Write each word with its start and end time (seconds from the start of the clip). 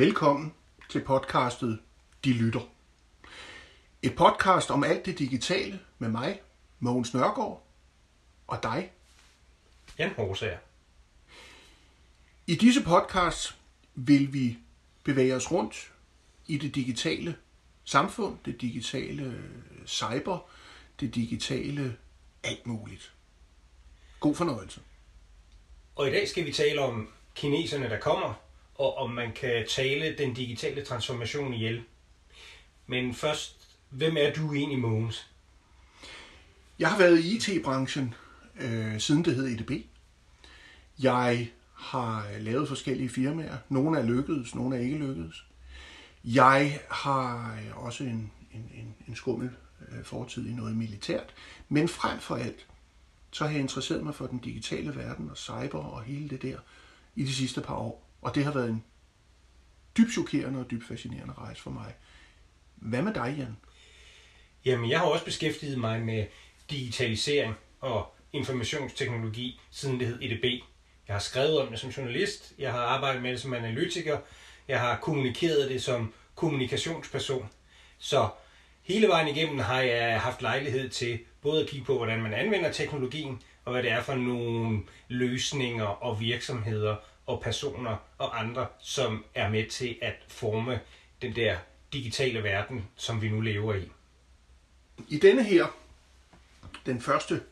Velkommen 0.00 0.54
til 0.88 1.04
podcastet 1.04 1.78
De 2.24 2.32
Lytter. 2.32 2.60
Et 4.02 4.16
podcast 4.16 4.70
om 4.70 4.84
alt 4.84 5.06
det 5.06 5.18
digitale 5.18 5.80
med 5.98 6.08
mig, 6.08 6.40
Mogens 6.78 7.14
Nørgaard, 7.14 7.66
og 8.46 8.62
dig. 8.62 8.92
Jan 9.98 10.10
Horsager. 10.14 10.58
I 12.46 12.54
disse 12.54 12.84
podcasts 12.84 13.58
vil 13.94 14.32
vi 14.32 14.58
bevæge 15.04 15.36
os 15.36 15.52
rundt 15.52 15.92
i 16.46 16.58
det 16.58 16.74
digitale 16.74 17.36
samfund, 17.84 18.38
det 18.44 18.60
digitale 18.60 19.22
øh, 19.22 19.86
cyber, 19.86 20.48
det 21.00 21.14
digitale 21.14 21.96
alt 22.42 22.66
muligt. 22.66 23.12
God 24.20 24.34
fornøjelse. 24.34 24.80
Og 25.96 26.08
i 26.08 26.10
dag 26.10 26.28
skal 26.28 26.46
vi 26.46 26.52
tale 26.52 26.80
om 26.80 27.12
kineserne, 27.34 27.88
der 27.88 28.00
kommer, 28.00 28.34
og 28.80 28.96
om 28.96 29.10
man 29.10 29.32
kan 29.32 29.66
tale 29.68 30.14
den 30.18 30.34
digitale 30.34 30.84
transformation 30.84 31.54
ihjel. 31.54 31.82
Men 32.86 33.14
først, 33.14 33.68
hvem 33.90 34.16
er 34.16 34.32
du 34.32 34.54
egentlig, 34.54 34.78
Mogens? 34.78 35.30
Jeg 36.78 36.90
har 36.90 36.98
været 36.98 37.20
i 37.20 37.36
IT-branchen, 37.36 38.14
øh, 38.60 39.00
siden 39.00 39.24
det 39.24 39.34
hed 39.34 39.46
EDB. 39.46 39.70
Jeg 41.02 41.50
har 41.74 42.26
lavet 42.38 42.68
forskellige 42.68 43.08
firmaer. 43.08 43.56
Nogle 43.68 43.98
er 43.98 44.02
lykkedes, 44.02 44.54
nogle 44.54 44.76
er 44.76 44.80
ikke 44.80 44.98
lykkedes. 44.98 45.44
Jeg 46.24 46.80
har 46.90 47.58
øh, 47.60 47.84
også 47.84 48.04
en, 48.04 48.32
en, 48.52 48.70
en, 48.74 48.94
en 49.08 49.16
skummel 49.16 49.50
øh, 49.88 50.04
fortid 50.04 50.48
i 50.48 50.52
noget 50.52 50.76
militært. 50.76 51.34
Men 51.68 51.88
frem 51.88 52.18
for 52.18 52.36
alt, 52.36 52.66
så 53.30 53.44
har 53.44 53.50
jeg 53.50 53.60
interesseret 53.60 54.04
mig 54.04 54.14
for 54.14 54.26
den 54.26 54.38
digitale 54.38 54.96
verden 54.96 55.30
og 55.30 55.36
cyber 55.36 55.78
og 55.78 56.02
hele 56.02 56.28
det 56.28 56.42
der 56.42 56.58
i 57.16 57.24
de 57.24 57.34
sidste 57.34 57.60
par 57.60 57.74
år. 57.76 58.09
Og 58.22 58.34
det 58.34 58.44
har 58.44 58.52
været 58.52 58.70
en 58.70 58.84
dybt 59.96 60.12
chokerende 60.12 60.60
og 60.60 60.70
dybt 60.70 60.86
fascinerende 60.88 61.34
rejse 61.38 61.62
for 61.62 61.70
mig. 61.70 61.94
Hvad 62.76 63.02
med 63.02 63.14
dig, 63.14 63.34
Jan? 63.38 63.56
Jamen, 64.64 64.90
jeg 64.90 64.98
har 64.98 65.06
også 65.06 65.24
beskæftiget 65.24 65.78
mig 65.78 66.02
med 66.02 66.26
digitalisering 66.70 67.54
og 67.80 68.14
informationsteknologi, 68.32 69.60
siden 69.70 70.00
det 70.00 70.06
hed 70.06 70.22
EDB. 70.22 70.44
Jeg 71.08 71.14
har 71.14 71.20
skrevet 71.20 71.60
om 71.60 71.68
det 71.68 71.78
som 71.78 71.90
journalist, 71.90 72.52
jeg 72.58 72.72
har 72.72 72.80
arbejdet 72.80 73.22
med 73.22 73.32
det 73.32 73.40
som 73.40 73.54
analytiker, 73.54 74.18
jeg 74.68 74.80
har 74.80 74.98
kommunikeret 74.98 75.70
det 75.70 75.82
som 75.82 76.12
kommunikationsperson. 76.34 77.48
Så 77.98 78.28
hele 78.82 79.08
vejen 79.08 79.28
igennem 79.28 79.58
har 79.58 79.80
jeg 79.80 80.20
haft 80.20 80.42
lejlighed 80.42 80.88
til 80.88 81.18
både 81.42 81.62
at 81.62 81.68
kigge 81.68 81.86
på, 81.86 81.96
hvordan 81.96 82.22
man 82.22 82.34
anvender 82.34 82.72
teknologien, 82.72 83.42
og 83.64 83.72
hvad 83.72 83.82
det 83.82 83.90
er 83.90 84.02
for 84.02 84.14
nogle 84.14 84.82
løsninger 85.08 85.84
og 85.84 86.20
virksomheder 86.20 86.96
og 87.30 87.42
personer 87.42 87.96
og 88.18 88.40
andre, 88.40 88.66
som 88.78 89.24
er 89.34 89.48
med 89.48 89.70
til 89.70 89.98
at 90.02 90.14
forme 90.28 90.80
den 91.22 91.36
der 91.36 91.58
digitale 91.92 92.42
verden, 92.42 92.88
som 92.96 93.22
vi 93.22 93.28
nu 93.28 93.40
lever 93.40 93.74
i. 93.74 93.92
I 95.08 95.18
denne 95.18 95.44
her, 95.44 95.66
den 96.86 97.00
første 97.00 97.42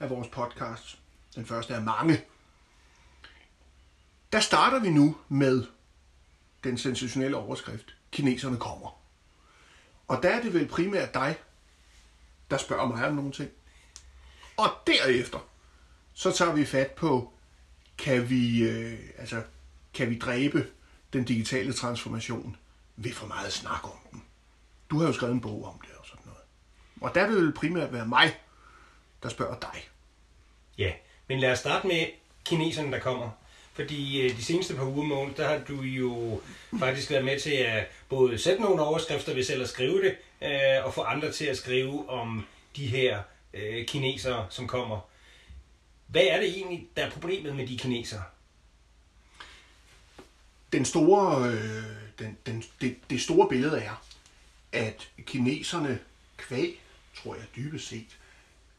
af 0.00 0.10
vores 0.10 0.28
podcasts, 0.28 0.98
den 1.34 1.46
første 1.46 1.74
af 1.74 1.82
mange, 1.82 2.24
der 4.32 4.40
starter 4.40 4.80
vi 4.80 4.90
nu 4.90 5.16
med 5.28 5.66
den 6.64 6.78
sensationelle 6.78 7.36
overskrift, 7.36 7.96
kineserne 8.12 8.58
kommer. 8.58 9.00
Og 10.08 10.22
der 10.22 10.30
er 10.30 10.42
det 10.42 10.54
vel 10.54 10.68
primært 10.68 11.14
dig, 11.14 11.36
der 12.50 12.56
spørger 12.56 12.86
mig 12.86 13.06
om 13.06 13.14
nogle 13.14 13.32
ting. 13.32 13.50
Og 14.56 14.70
derefter, 14.86 15.38
så 16.14 16.32
tager 16.32 16.52
vi 16.52 16.64
fat 16.64 16.90
på, 16.90 17.37
kan 17.98 18.30
vi, 18.30 18.62
øh, 18.62 18.98
altså, 19.18 19.42
kan 19.94 20.10
vi 20.10 20.18
dræbe 20.18 20.66
den 21.12 21.24
digitale 21.24 21.72
transformation 21.72 22.56
ved 22.96 23.12
for 23.12 23.26
meget 23.26 23.52
snak 23.52 23.84
om 23.84 23.98
den. 24.12 24.22
Du 24.90 24.98
har 24.98 25.06
jo 25.06 25.12
skrevet 25.12 25.34
en 25.34 25.40
bog 25.40 25.64
om 25.64 25.80
det 25.80 25.90
og 25.98 26.06
sådan 26.06 26.22
noget. 26.24 26.40
Og 27.00 27.14
der 27.14 27.26
vil 27.26 27.46
det 27.46 27.54
primært 27.54 27.92
være 27.92 28.06
mig, 28.06 28.36
der 29.22 29.28
spørger 29.28 29.58
dig. 29.60 29.88
Ja, 30.78 30.92
men 31.28 31.40
lad 31.40 31.52
os 31.52 31.58
starte 31.58 31.86
med 31.86 32.06
kineserne, 32.44 32.92
der 32.92 32.98
kommer. 32.98 33.30
Fordi 33.72 34.20
øh, 34.20 34.36
de 34.36 34.44
seneste 34.44 34.74
par 34.74 34.84
uger, 34.84 35.04
Mål, 35.04 35.34
der 35.36 35.48
har 35.48 35.58
du 35.68 35.80
jo 35.80 36.40
faktisk 36.78 37.10
været 37.10 37.24
med 37.24 37.40
til 37.40 37.50
at 37.50 37.86
både 38.08 38.38
sætte 38.38 38.62
nogle 38.62 38.82
overskrifter 38.82 39.34
ved 39.34 39.44
selv 39.44 39.62
at 39.62 39.68
skrive 39.68 40.02
det, 40.02 40.16
øh, 40.42 40.84
og 40.84 40.94
få 40.94 41.02
andre 41.02 41.32
til 41.32 41.44
at 41.44 41.56
skrive 41.56 42.08
om 42.08 42.46
de 42.76 42.86
her 42.86 43.22
øh, 43.54 43.86
kinesere, 43.86 44.46
som 44.50 44.66
kommer. 44.66 45.00
Hvad 46.08 46.22
er 46.22 46.40
det 46.40 46.48
egentlig, 46.48 46.88
der 46.96 47.06
er 47.06 47.10
problemet 47.10 47.56
med 47.56 47.66
de 47.66 47.78
kinesere? 47.78 48.22
Den 50.72 50.84
store, 50.84 51.50
øh, 51.52 51.84
den, 52.18 52.36
den, 52.46 52.64
det, 52.80 52.96
det 53.10 53.20
store 53.20 53.48
billede 53.48 53.80
er, 53.80 54.02
at 54.72 55.10
kineserne 55.20 55.98
kvæg, 56.36 56.80
tror 57.14 57.34
jeg 57.34 57.44
dybest 57.56 57.88
set, 57.88 58.18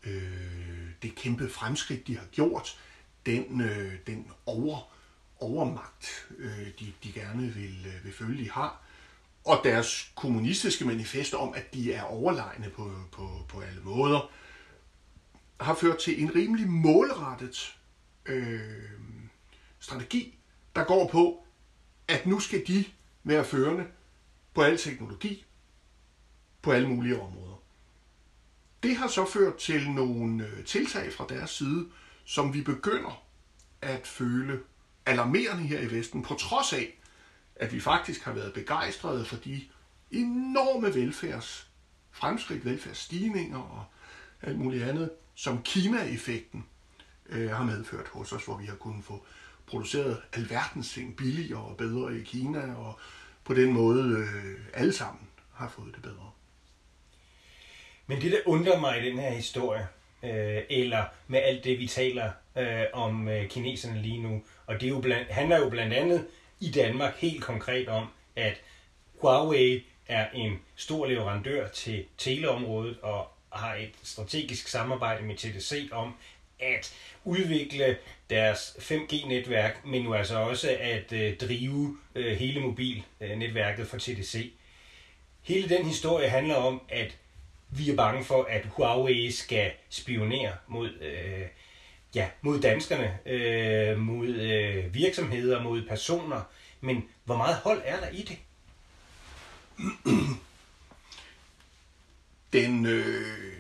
øh, 0.04 0.90
det 1.02 1.16
kæmpe 1.16 1.50
fremskridt, 1.50 2.08
de 2.08 2.18
har 2.18 2.26
gjort, 2.32 2.80
den, 3.26 3.62
øh, 3.62 3.94
den 4.08 4.28
over, 4.46 4.92
overmagt, 5.40 6.28
øh, 6.38 6.68
de, 6.80 6.94
de 7.04 7.12
gerne 7.12 7.54
vil, 7.54 7.86
øh, 7.88 8.06
vil 8.06 8.14
følge, 8.14 8.44
de 8.44 8.52
har, 8.52 8.82
og 9.46 9.62
deres 9.64 10.12
kommunistiske 10.16 10.86
manifest 10.86 11.34
om, 11.34 11.54
at 11.54 11.74
de 11.74 11.94
er 11.94 12.02
overlegne 12.04 12.70
på, 12.70 12.92
på, 13.12 13.46
på 13.48 13.62
alle 13.62 13.82
måder, 13.82 14.32
har 15.60 15.76
ført 15.76 15.98
til 15.98 16.24
en 16.24 16.36
rimelig 16.36 16.70
målrettet 16.70 17.78
øh, 18.26 18.92
strategi, 19.80 20.38
der 20.76 20.84
går 20.84 21.08
på, 21.08 21.46
at 22.08 22.26
nu 22.26 22.40
skal 22.40 22.68
de 22.68 22.86
være 23.24 23.46
førende 23.46 23.88
på 24.54 24.62
al 24.62 24.78
teknologi, 24.78 25.46
på 26.62 26.72
alle 26.72 26.90
mulige 26.90 27.22
områder. 27.22 27.62
Det 28.84 28.96
har 28.96 29.08
så 29.08 29.26
ført 29.26 29.56
til 29.56 29.90
nogle 29.90 30.48
øh, 30.48 30.66
tiltag 30.66 31.14
fra 31.14 31.26
deres 31.30 31.50
side, 31.50 31.90
som 32.26 32.54
vi 32.54 32.62
begynder 32.62 33.24
at 33.82 34.08
føle 34.08 34.60
alarmerende 35.06 35.64
her 35.64 35.80
i 35.80 35.92
Vesten, 35.92 36.24
på 36.24 36.34
trods 36.34 36.74
af, 36.74 37.00
at 37.56 37.74
vi 37.74 37.80
faktisk 37.80 38.24
har 38.24 38.34
været 38.34 38.54
begejstrede 38.54 39.26
for 39.26 39.36
de 39.36 39.62
enorme 40.12 40.96
velfærds 40.96 41.70
fremskridt, 42.12 42.66
velfærdsstigninger 42.66 43.60
og 43.60 43.86
alt 44.42 44.60
muligt 44.60 44.84
andet, 44.84 45.10
som 45.40 45.64
klimaeffekten 45.64 46.66
øh, 47.30 47.50
har 47.50 47.64
medført 47.64 48.08
hos 48.08 48.32
os, 48.34 48.46
hvor 48.46 48.58
vi 48.58 48.66
har 48.66 48.76
kunnet 48.76 49.06
få 49.06 49.26
produceret 49.68 50.22
alverdens 50.34 50.94
ting 50.94 51.18
billigere 51.18 51.62
og 51.62 51.78
bedre 51.78 52.18
i 52.18 52.24
Kina, 52.24 52.76
og 52.76 53.00
på 53.44 53.54
den 53.54 53.74
måde 53.74 54.18
øh, 54.18 54.60
alle 54.74 54.94
sammen 54.94 55.28
har 55.54 55.70
fået 55.70 55.96
det 55.96 56.04
bedre. 56.04 56.32
Men 58.08 58.22
det, 58.22 58.32
der 58.32 58.40
undrer 58.46 58.80
mig 58.80 59.02
i 59.02 59.10
den 59.10 59.20
her 59.20 59.30
historie, 59.30 59.88
øh, 60.24 60.62
eller 60.70 61.06
med 61.28 61.40
alt 61.40 61.64
det, 61.64 61.80
vi 61.80 61.88
taler 61.88 62.32
øh, 62.58 62.86
om 62.94 63.28
øh, 63.28 63.50
kineserne 63.50 64.02
lige 64.02 64.22
nu, 64.22 64.42
og 64.66 64.82
det 64.82 64.84
er 64.84 64.90
jo 64.90 65.02
blandt, 65.02 65.32
handler 65.32 65.60
jo 65.60 65.70
blandt 65.70 65.94
andet 65.94 66.28
i 66.60 66.72
Danmark 66.72 67.16
helt 67.16 67.44
konkret 67.44 67.88
om, 67.88 68.08
at 68.36 68.62
Huawei 69.22 69.86
er 70.08 70.30
en 70.30 70.60
stor 70.76 71.06
leverandør 71.06 71.68
til 71.68 72.06
teleområdet 72.18 73.00
og 73.02 73.28
har 73.52 73.76
et 73.76 73.92
strategisk 74.04 74.68
samarbejde 74.68 75.24
med 75.24 75.36
TDC 75.36 75.90
om 75.92 76.14
at 76.60 76.94
udvikle 77.24 77.98
deres 78.30 78.76
5G-netværk, 78.80 79.86
men 79.86 80.04
jo 80.04 80.14
altså 80.14 80.38
også 80.38 80.78
at 80.80 81.12
øh, 81.12 81.38
drive 81.38 81.98
øh, 82.16 82.38
hele 82.38 82.60
mobilnetværket 82.60 83.88
for 83.88 83.98
TDC. 83.98 84.54
Hele 85.42 85.70
den 85.70 85.86
historie 85.86 86.30
handler 86.30 86.56
om, 86.56 86.82
at 86.90 87.18
vi 87.70 87.90
er 87.90 87.96
bange 87.96 88.24
for, 88.24 88.44
at 88.44 88.66
Huawei 88.66 89.32
skal 89.32 89.72
spionere 89.90 90.54
mod, 90.68 90.90
øh, 91.02 91.48
ja, 92.16 92.28
mod 92.42 92.62
danskerne, 92.62 93.18
øh, 93.26 93.98
mod 93.98 94.28
øh, 94.28 94.94
virksomheder, 94.94 95.64
mod 95.64 95.82
personer. 95.88 96.42
Men 96.82 97.10
hvor 97.24 97.38
meget 97.38 97.56
hold 97.56 97.82
er 97.86 98.00
der 98.00 98.10
i 98.10 98.22
det? 98.22 98.38
Den, 102.54 102.86
øh, 102.86 103.54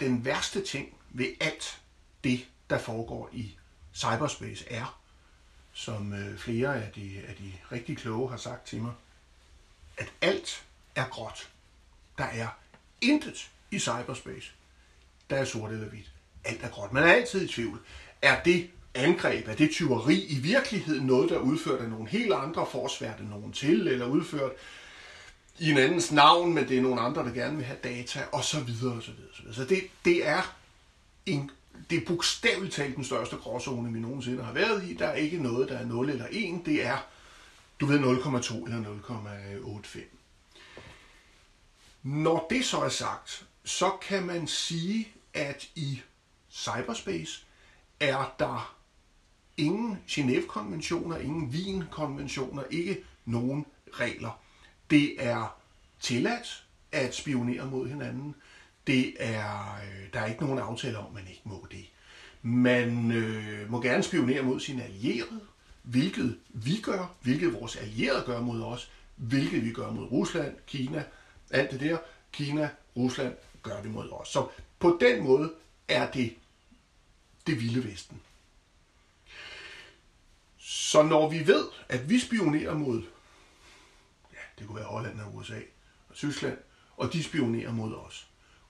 den 0.00 0.24
værste 0.24 0.64
ting 0.64 0.96
ved 1.10 1.26
alt 1.40 1.80
det, 2.24 2.46
der 2.70 2.78
foregår 2.78 3.30
i 3.32 3.56
cyberspace, 3.94 4.64
er, 4.70 5.00
som 5.72 6.12
øh, 6.12 6.38
flere 6.38 6.82
af 6.82 6.92
de, 6.92 7.22
af 7.28 7.34
de 7.34 7.52
rigtig 7.72 7.96
kloge 7.96 8.30
har 8.30 8.36
sagt 8.36 8.66
til 8.66 8.82
mig, 8.82 8.92
at 9.96 10.12
alt 10.20 10.64
er 10.94 11.04
gråt. 11.08 11.50
Der 12.18 12.24
er 12.24 12.48
intet 13.00 13.50
i 13.70 13.78
cyberspace, 13.78 14.52
der 15.30 15.36
er 15.36 15.44
sort 15.44 15.72
eller 15.72 15.88
hvidt. 15.88 16.12
Alt 16.44 16.62
er 16.62 16.68
gråt. 16.68 16.92
Man 16.92 17.02
er 17.02 17.12
altid 17.12 17.48
i 17.48 17.52
tvivl. 17.52 17.80
Er 18.22 18.42
det 18.42 18.70
angreb, 18.94 19.48
er 19.48 19.54
det 19.54 19.70
tyveri 19.70 20.24
i 20.24 20.38
virkeligheden 20.38 21.06
noget, 21.06 21.30
der 21.30 21.36
er 21.36 21.40
udført 21.40 21.80
af 21.80 21.88
nogle 21.88 22.08
helt 22.08 22.32
andre, 22.32 22.66
forsværte 22.72 23.24
nogen 23.24 23.52
til, 23.52 23.88
eller 23.88 24.06
udført 24.06 24.52
i 25.58 25.70
en 25.70 25.78
andens 25.78 26.12
navn, 26.12 26.54
men 26.54 26.68
det 26.68 26.78
er 26.78 26.82
nogle 26.82 27.00
andre, 27.00 27.24
der 27.24 27.32
gerne 27.32 27.56
vil 27.56 27.64
have 27.64 27.78
data, 27.84 28.24
og 28.32 28.44
så 28.44 28.60
videre, 28.60 28.94
og 28.96 29.02
så 29.02 29.10
videre. 29.10 29.34
Så, 29.34 29.42
videre. 29.42 29.54
så 29.54 29.64
det, 29.64 29.82
det 30.04 30.26
er 30.26 30.54
en 31.26 31.50
det 31.90 32.02
er 32.02 32.06
bogstaveligt 32.06 32.74
talt 32.74 32.96
den 32.96 33.04
største 33.04 33.36
gråzone, 33.36 33.92
vi 33.92 34.00
nogensinde 34.00 34.44
har 34.44 34.52
været 34.52 34.84
i. 34.84 34.94
Der 34.94 35.06
er 35.06 35.14
ikke 35.14 35.42
noget, 35.42 35.68
der 35.68 35.78
er 35.78 35.86
0 35.86 36.10
eller 36.10 36.26
1. 36.30 36.66
Det 36.66 36.86
er 36.86 36.98
du 37.80 37.86
ved 37.86 37.98
0,2 37.98 38.64
eller 38.64 38.94
0,85. 39.84 40.00
Når 42.02 42.46
det 42.50 42.64
så 42.64 42.80
er 42.80 42.88
sagt, 42.88 43.46
så 43.64 43.90
kan 44.02 44.26
man 44.26 44.46
sige, 44.46 45.08
at 45.34 45.68
i 45.74 46.00
cyberspace 46.50 47.44
er 48.00 48.34
der 48.38 48.76
ingen 49.56 49.98
Genève-konventioner, 50.08 51.16
ingen 51.16 51.48
Wien-konventioner, 51.48 52.62
ikke 52.70 53.04
nogen 53.24 53.66
regler. 53.92 54.40
Det 54.90 55.26
er 55.26 55.56
tilladt 56.00 56.64
at 56.92 57.14
spionere 57.14 57.66
mod 57.66 57.88
hinanden. 57.88 58.34
Det 58.86 59.14
er, 59.18 59.74
øh, 59.74 60.12
der 60.12 60.20
er 60.20 60.26
ikke 60.26 60.44
nogen 60.44 60.58
aftale 60.58 60.98
om, 60.98 61.06
at 61.06 61.12
man 61.12 61.28
ikke 61.28 61.42
må 61.44 61.66
det. 61.70 61.84
Man 62.42 63.12
øh, 63.12 63.70
må 63.70 63.82
gerne 63.82 64.02
spionere 64.02 64.42
mod 64.42 64.60
sine 64.60 64.84
allierede, 64.84 65.40
hvilket 65.82 66.38
vi 66.48 66.80
gør, 66.82 67.14
hvilket 67.22 67.52
vores 67.52 67.76
allierede 67.76 68.22
gør 68.26 68.40
mod 68.40 68.62
os, 68.62 68.90
hvilket 69.16 69.64
vi 69.64 69.72
gør 69.72 69.90
mod 69.90 70.04
Rusland, 70.04 70.56
Kina, 70.66 71.04
alt 71.50 71.70
det 71.70 71.80
der. 71.80 71.98
Kina, 72.32 72.68
Rusland 72.96 73.34
gør 73.62 73.82
det 73.82 73.90
mod 73.90 74.10
os. 74.12 74.28
Så 74.28 74.48
på 74.78 74.98
den 75.00 75.24
måde 75.24 75.52
er 75.88 76.10
det 76.10 76.34
det 77.46 77.60
vilde 77.60 77.84
vesten. 77.90 78.20
Så 80.58 81.02
når 81.02 81.28
vi 81.28 81.46
ved, 81.46 81.64
at 81.88 82.10
vi 82.10 82.18
spionerer 82.18 82.74
mod, 82.74 83.02
det 84.58 84.66
kunne 84.66 84.76
være 84.76 84.86
Holland 84.86 85.20
og 85.20 85.36
USA 85.36 85.60
og 86.08 86.14
Tyskland, 86.14 86.58
og 86.96 87.12
de 87.12 87.22
spionerer 87.22 87.72
mod 87.72 87.94
os, 87.94 88.28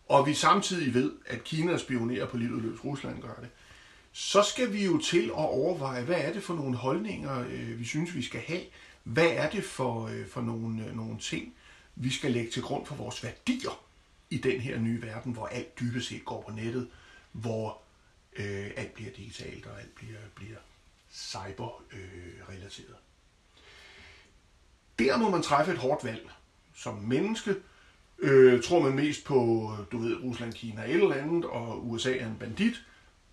og 0.08 0.26
vi 0.26 0.34
samtidig 0.34 0.94
ved, 0.94 1.12
at 1.26 1.44
Kina 1.44 1.78
spionerer 1.78 2.26
på 2.26 2.36
livet 2.36 2.62
løs, 2.62 2.84
Rusland 2.84 3.22
gør 3.22 3.34
det, 3.34 3.48
så 4.12 4.42
skal 4.42 4.72
vi 4.72 4.84
jo 4.84 4.98
til 4.98 5.24
at 5.24 5.30
overveje, 5.30 6.04
hvad 6.04 6.16
er 6.20 6.32
det 6.32 6.42
for 6.42 6.54
nogle 6.54 6.76
holdninger, 6.76 7.44
øh, 7.48 7.78
vi 7.78 7.84
synes, 7.84 8.14
vi 8.14 8.22
skal 8.22 8.40
have? 8.40 8.62
Hvad 9.02 9.26
er 9.26 9.50
det 9.50 9.64
for, 9.64 10.06
øh, 10.06 10.28
for 10.28 10.40
nogle, 10.40 10.86
øh, 10.86 10.96
nogle 10.96 11.18
ting, 11.18 11.54
vi 11.94 12.10
skal 12.10 12.32
lægge 12.32 12.50
til 12.50 12.62
grund 12.62 12.86
for 12.86 12.94
vores 12.94 13.24
værdier 13.24 13.82
i 14.30 14.38
den 14.38 14.60
her 14.60 14.78
nye 14.78 15.02
verden, 15.02 15.32
hvor 15.32 15.46
alt 15.46 15.80
dybest 15.80 16.08
set 16.08 16.24
går 16.24 16.42
på 16.42 16.50
nettet, 16.50 16.88
hvor 17.32 17.82
øh, 18.36 18.70
alt 18.76 18.92
bliver 18.92 19.10
digitalt 19.10 19.66
og 19.66 19.80
alt 19.80 19.94
bliver, 19.94 20.18
bliver 20.34 20.58
cyber-relateret. 21.12 22.88
Øh, 22.88 23.05
der 24.98 25.16
må 25.16 25.31
man 25.31 25.43
træffe 25.43 25.72
et 25.72 25.78
hårdt 25.78 26.04
valg. 26.04 26.31
Som 26.75 26.94
menneske 26.94 27.54
øh, 28.19 28.62
tror 28.62 28.82
man 28.82 28.93
mest 28.93 29.25
på, 29.25 29.70
du 29.93 29.98
ved, 29.98 30.16
Rusland, 30.22 30.52
Kina 30.52 30.84
et 30.84 30.90
eller 30.90 31.14
andet, 31.14 31.44
og 31.44 31.90
USA 31.90 32.16
er 32.16 32.26
en 32.26 32.37
bandit, 32.40 32.75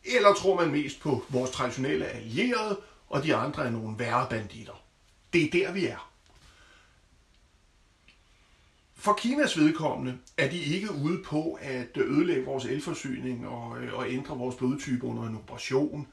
eller 0.04 0.34
tror 0.34 0.62
man 0.62 0.72
mest 0.72 1.00
på 1.00 1.24
vores 1.30 1.52
traditionelle 1.52 2.06
allierede, 2.06 2.80
og 3.10 3.24
de 3.24 3.36
andre 3.36 3.66
er 3.66 3.72
nogle 3.72 4.00
værre 4.00 4.28
banditter. 4.30 4.84
Det 5.34 5.44
er 5.44 5.52
der, 5.52 5.72
vi 5.72 5.86
er. 5.86 6.10
For 8.96 9.14
Kinas 9.14 9.58
vedkommende 9.58 10.18
er 10.38 10.50
de 10.50 10.60
ikke 10.60 10.92
ude 10.92 11.24
på 11.24 11.58
at 11.62 11.98
ødelægge 11.98 12.46
vores 12.46 12.66
elforsyning 12.66 13.48
og, 13.48 13.84
øh, 13.84 13.94
og 13.94 14.10
ændre 14.10 14.38
vores 14.38 14.56
blodtype 14.56 15.06
under 15.06 15.24
en 15.24 15.36
operation 15.36 16.08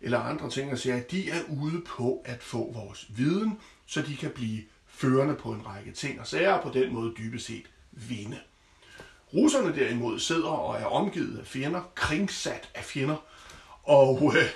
eller 0.00 0.18
andre 0.18 0.50
ting 0.50 0.72
og 0.72 0.78
sige, 0.78 1.04
de 1.10 1.30
er 1.30 1.40
ude 1.48 1.80
på 1.80 2.22
at 2.24 2.42
få 2.42 2.72
vores 2.72 3.06
viden, 3.16 3.58
så 3.86 4.02
de 4.02 4.16
kan 4.16 4.30
blive 4.30 4.62
førende 4.96 5.34
på 5.34 5.52
en 5.52 5.66
række 5.66 5.92
ting 5.92 6.20
og 6.20 6.26
sager, 6.26 6.52
og 6.52 6.72
på 6.72 6.78
den 6.78 6.94
måde 6.94 7.14
dybest 7.18 7.46
set 7.46 7.70
vinde. 7.92 8.38
Russerne 9.34 9.76
derimod 9.76 10.18
sidder 10.18 10.48
og 10.48 10.80
er 10.80 10.86
omgivet 10.86 11.38
af 11.38 11.46
fjender, 11.46 11.82
kringsat 11.94 12.70
af 12.74 12.84
fjender, 12.84 13.16
og, 13.82 14.34
øh, 14.36 14.50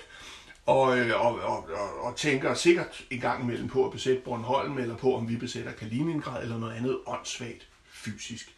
og, 0.66 0.98
øh, 0.98 1.26
og, 1.26 1.40
og, 1.40 1.68
og, 1.68 2.04
og 2.04 2.16
tænker 2.16 2.54
sikkert 2.54 3.04
en 3.10 3.20
gang 3.20 3.42
imellem 3.42 3.68
på 3.68 3.86
at 3.86 3.92
besætte 3.92 4.22
Bornholm, 4.22 4.78
eller 4.78 4.96
på 4.96 5.16
om 5.16 5.28
vi 5.28 5.36
besætter 5.36 5.72
Kaliningrad, 5.72 6.42
eller 6.42 6.58
noget 6.58 6.74
andet 6.74 6.98
åndssvagt 7.06 7.68
fysisk. 7.84 8.54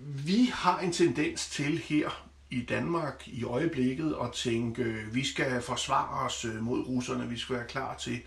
Vi 0.00 0.50
har 0.54 0.78
en 0.78 0.92
tendens 0.92 1.50
til 1.50 1.78
her 1.78 2.28
i 2.50 2.60
Danmark 2.60 3.22
i 3.26 3.44
øjeblikket 3.44 4.16
at 4.22 4.32
tænke, 4.32 4.82
øh, 4.82 5.14
vi 5.14 5.24
skal 5.24 5.62
forsvare 5.62 6.26
os 6.26 6.44
øh, 6.44 6.62
mod 6.62 6.86
russerne, 6.86 7.28
vi 7.28 7.38
skal 7.38 7.56
være 7.56 7.66
klar 7.66 7.96
til 7.96 8.20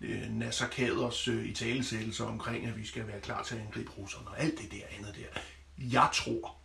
øh, 0.00 0.30
Nasser 0.30 0.66
Kaders 0.66 1.28
øh, 1.28 1.44
italesættelser 1.44 2.24
omkring, 2.24 2.66
at 2.66 2.76
vi 2.76 2.86
skal 2.86 3.06
være 3.06 3.20
klar 3.20 3.42
til 3.42 3.54
at 3.54 3.60
angribe 3.60 3.90
russerne 3.90 4.28
og 4.28 4.40
alt 4.40 4.58
det 4.58 4.72
der 4.72 4.98
andet 4.98 5.16
der. 5.16 5.40
Jeg 5.78 6.10
tror, 6.14 6.56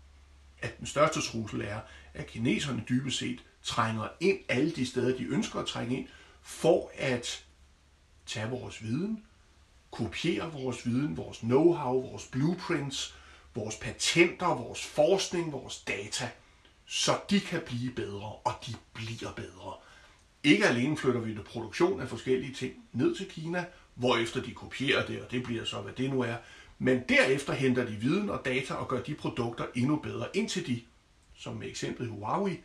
at 0.62 0.80
den 0.80 0.88
største 0.88 1.22
trussel 1.22 1.62
er, 1.62 1.80
at 2.14 2.28
kineserne 2.28 2.84
dybest 2.90 3.18
set 3.18 3.44
trænger 3.64 4.08
ind 4.20 4.40
alle 4.50 4.72
de 4.72 4.86
steder, 4.86 5.18
de 5.18 5.24
ønsker 5.24 5.60
at 5.60 5.68
trænge 5.68 5.98
ind, 5.98 6.08
for 6.42 6.92
at 6.98 7.46
tage 8.26 8.50
vores 8.50 8.84
viden, 8.84 9.24
kopiere 9.92 10.52
vores 10.52 10.86
viden, 10.86 11.18
vores 11.18 11.38
know-how, 11.38 12.10
vores 12.10 12.28
blueprints, 12.32 13.16
vores 13.56 13.76
patenter, 13.76 14.48
vores 14.48 14.86
forskning, 14.86 15.52
vores 15.52 15.78
data, 15.78 16.30
så 16.86 17.20
de 17.30 17.40
kan 17.40 17.62
blive 17.66 17.92
bedre, 17.92 18.36
og 18.36 18.54
de 18.68 18.74
bliver 18.94 19.32
bedre. 19.36 19.74
Ikke 20.44 20.68
alene 20.68 20.98
flytter 20.98 21.20
vi 21.20 21.36
det 21.36 21.44
produktion 21.44 22.02
af 22.02 22.10
forskellige 22.10 22.54
ting 22.54 22.74
ned 22.92 23.16
til 23.16 23.30
Kina, 23.30 23.66
hvorefter 23.96 24.42
de 24.42 24.54
kopierer 24.54 25.06
det, 25.06 25.22
og 25.22 25.32
det 25.32 25.44
bliver 25.44 25.66
så, 25.66 25.82
hvad 25.82 25.94
det 25.94 26.10
nu 26.10 26.22
er. 26.22 26.36
Men 26.80 27.04
derefter 27.10 27.54
henter 27.54 27.86
de 27.86 27.92
viden 27.92 28.30
og 28.30 28.42
data 28.46 28.74
og 28.74 28.88
gør 28.88 29.02
de 29.02 29.16
produkter 29.16 29.66
endnu 29.76 29.96
bedre, 29.96 30.28
indtil 30.34 30.68
de, 30.68 30.82
som 31.38 31.56
med 31.56 31.68
eksemplet 31.68 32.10
Huawei, 32.10 32.60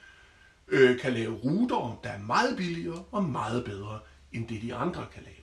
øh, 0.69 1.00
kan 1.00 1.12
lave 1.12 1.34
ruter, 1.34 2.00
der 2.04 2.10
er 2.10 2.19
meget 2.19 2.56
billigere 2.56 3.04
og 3.12 3.25
meget 3.25 3.64
bedre, 3.64 4.00
end 4.32 4.48
det 4.48 4.62
de 4.62 4.74
andre 4.74 5.06
kan 5.14 5.22
lave. 5.22 5.34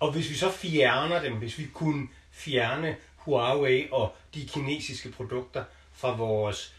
Og 0.00 0.12
hvis 0.12 0.30
vi 0.30 0.34
så 0.34 0.50
fjerner 0.50 1.22
dem, 1.22 1.36
hvis 1.36 1.58
vi 1.58 1.66
kunne 1.74 2.08
fjerne 2.30 2.96
Huawei 3.16 3.88
og 3.90 4.16
de 4.34 4.46
kinesiske 4.46 5.10
produkter 5.10 5.64
fra 5.92 6.16
vores 6.16 6.74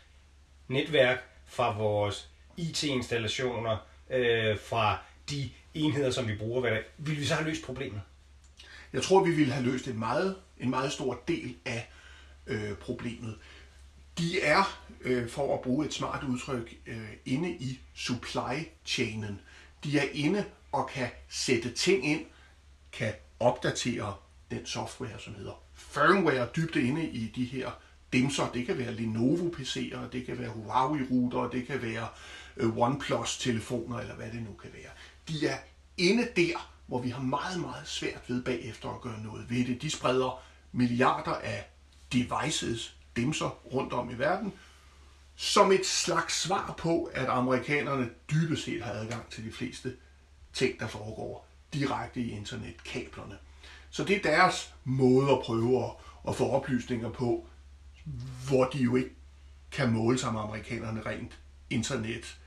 netværk, 0.68 1.24
fra 1.46 1.78
vores 1.78 2.30
IT-installationer, 2.58 3.78
øh, 4.12 4.60
fra 4.60 4.98
de 5.30 5.50
enheder, 5.74 6.12
som 6.12 6.28
vi 6.28 6.36
bruger 6.36 6.62
hver 6.62 6.70
dag, 6.70 6.84
ville 6.98 7.20
vi 7.20 7.26
så 7.26 7.34
have 7.34 7.48
løst 7.50 7.64
problemet? 7.66 8.02
Jeg 8.94 9.04
tror, 9.04 9.24
vi 9.24 9.32
ville 9.32 9.54
have 9.54 9.66
løst 9.66 9.88
en 9.88 10.00
meget, 10.00 10.36
en 10.60 10.70
meget 10.70 10.92
stor 10.92 11.22
del 11.28 11.56
af 11.66 11.90
øh, 12.48 12.74
problemet. 12.74 13.38
De 14.18 14.42
er, 14.42 14.80
øh, 15.02 15.30
for 15.30 15.54
at 15.54 15.62
bruge 15.62 15.86
et 15.86 15.94
smart 15.94 16.24
udtryk, 16.24 16.78
øh, 16.88 17.10
inde 17.26 17.52
i 17.52 17.80
supply 17.94 18.64
chainen. 18.86 19.42
De 19.84 20.00
er 20.00 20.06
inde 20.14 20.46
og 20.72 20.90
kan 20.94 21.10
sætte 21.30 21.72
ting 21.72 22.06
ind, 22.06 22.26
kan 22.92 23.14
opdatere 23.40 24.16
den 24.52 24.66
software, 24.66 25.20
som 25.20 25.36
hedder 25.36 25.64
firmware, 25.76 26.48
dybt 26.56 26.76
inde 26.76 27.06
i 27.10 27.28
de 27.36 27.46
her 27.46 27.72
dimser. 28.14 28.52
Det 28.54 28.66
kan 28.66 28.78
være 28.78 28.94
Lenovo 28.94 29.50
PC'er, 29.50 30.10
det 30.12 30.26
kan 30.26 30.40
være 30.40 30.50
Huawei 30.50 31.02
router, 31.12 31.50
det 31.50 31.68
kan 31.68 31.82
være 31.82 32.04
øh, 32.04 32.41
Øh, 32.58 32.78
OnePlus 32.78 33.38
telefoner, 33.38 34.00
eller 34.00 34.16
hvad 34.16 34.32
det 34.32 34.44
nu 34.44 34.54
kan 34.54 34.70
være. 34.74 34.92
De 35.28 35.48
er 35.48 35.58
inde 35.98 36.28
der, 36.36 36.72
hvor 36.88 37.02
vi 37.02 37.10
har 37.10 37.22
meget, 37.22 37.60
meget 37.60 37.88
svært 37.88 38.22
ved 38.28 38.44
bagefter 38.44 38.90
at 38.90 39.02
gøre 39.02 39.22
noget 39.24 39.50
ved 39.50 39.66
det. 39.66 39.82
De 39.82 39.90
spreder 39.90 40.44
milliarder 40.72 41.34
af 41.34 41.66
devices, 42.14 42.96
dimser 43.16 43.50
rundt 43.50 43.94
om 43.94 44.10
i 44.10 44.14
verden, 44.14 44.54
som 45.36 45.72
et 45.72 45.86
slags 45.86 46.42
svar 46.42 46.74
på, 46.78 47.04
at 47.14 47.28
amerikanerne 47.30 48.10
dybest 48.32 48.64
set 48.64 48.84
har 48.84 48.92
adgang 48.92 49.30
til 49.30 49.46
de 49.46 49.52
fleste 49.52 49.96
ting, 50.54 50.80
der 50.80 50.88
foregår 50.88 51.48
direkte 51.74 52.22
i 52.22 52.32
internetkablerne. 52.32 53.38
Så 53.90 54.04
det 54.04 54.16
er 54.16 54.22
deres 54.22 54.74
måde 54.84 55.32
at 55.32 55.40
prøve 55.40 55.84
at, 55.84 55.92
at 56.28 56.36
få 56.36 56.50
oplysninger 56.50 57.10
på, 57.10 57.48
hvor 58.48 58.66
de 58.66 58.78
jo 58.78 58.96
ikke 58.96 59.16
kan 59.72 59.92
måle 59.92 60.18
sig 60.18 60.34
med 60.34 60.42
amerikanerne 60.42 61.02
rent 61.06 61.40
internet 61.70 62.38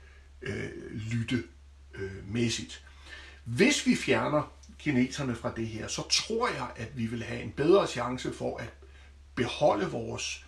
øh, 0.41 0.69
lytte 0.91 1.43
øh, 1.93 2.33
mæssigt. 2.33 2.85
Hvis 3.43 3.85
vi 3.85 3.95
fjerner 3.95 4.51
kineserne 4.79 5.35
fra 5.35 5.53
det 5.55 5.67
her, 5.67 5.87
så 5.87 6.09
tror 6.09 6.47
jeg, 6.47 6.67
at 6.75 6.97
vi 6.97 7.05
vil 7.05 7.23
have 7.23 7.41
en 7.41 7.51
bedre 7.51 7.87
chance 7.87 8.33
for 8.33 8.57
at 8.57 8.73
beholde 9.35 9.91
vores 9.91 10.45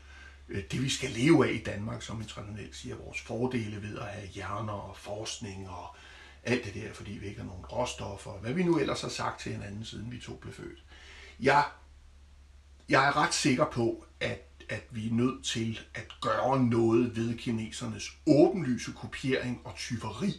øh, 0.49 0.63
det 0.71 0.83
vi 0.83 0.89
skal 0.89 1.09
leve 1.09 1.47
af 1.47 1.53
i 1.53 1.63
Danmark, 1.63 2.01
som 2.01 2.17
en 2.17 2.27
traditionelt 2.27 2.75
siger, 2.75 2.95
vores 2.95 3.21
fordele 3.21 3.81
ved 3.81 3.97
at 3.97 4.05
have 4.05 4.27
hjerner 4.27 4.73
og 4.73 4.97
forskning 4.97 5.69
og 5.69 5.95
alt 6.43 6.65
det 6.65 6.73
der, 6.73 6.93
fordi 6.93 7.11
vi 7.11 7.27
ikke 7.27 7.39
har 7.39 7.47
nogen 7.47 7.65
råstoffer, 7.65 8.31
hvad 8.31 8.53
vi 8.53 8.63
nu 8.63 8.79
ellers 8.79 9.01
har 9.01 9.09
sagt 9.09 9.41
til 9.41 9.51
hinanden, 9.51 9.85
siden 9.85 10.11
vi 10.11 10.19
to 10.19 10.35
blev 10.35 10.53
født. 10.53 10.83
Jeg, 11.39 11.63
jeg 12.89 13.07
er 13.07 13.17
ret 13.17 13.33
sikker 13.33 13.65
på, 13.65 14.05
at, 14.19 14.46
at 14.69 14.83
vi 14.91 15.07
er 15.07 15.13
nødt 15.13 15.45
til 15.45 15.79
at 15.93 16.07
gøre 16.21 16.63
noget 16.63 17.15
ved 17.15 17.37
kinesernes 17.37 18.11
åbenlyse 18.25 18.91
kopiering 18.91 19.61
og 19.63 19.75
tyveri 19.75 20.33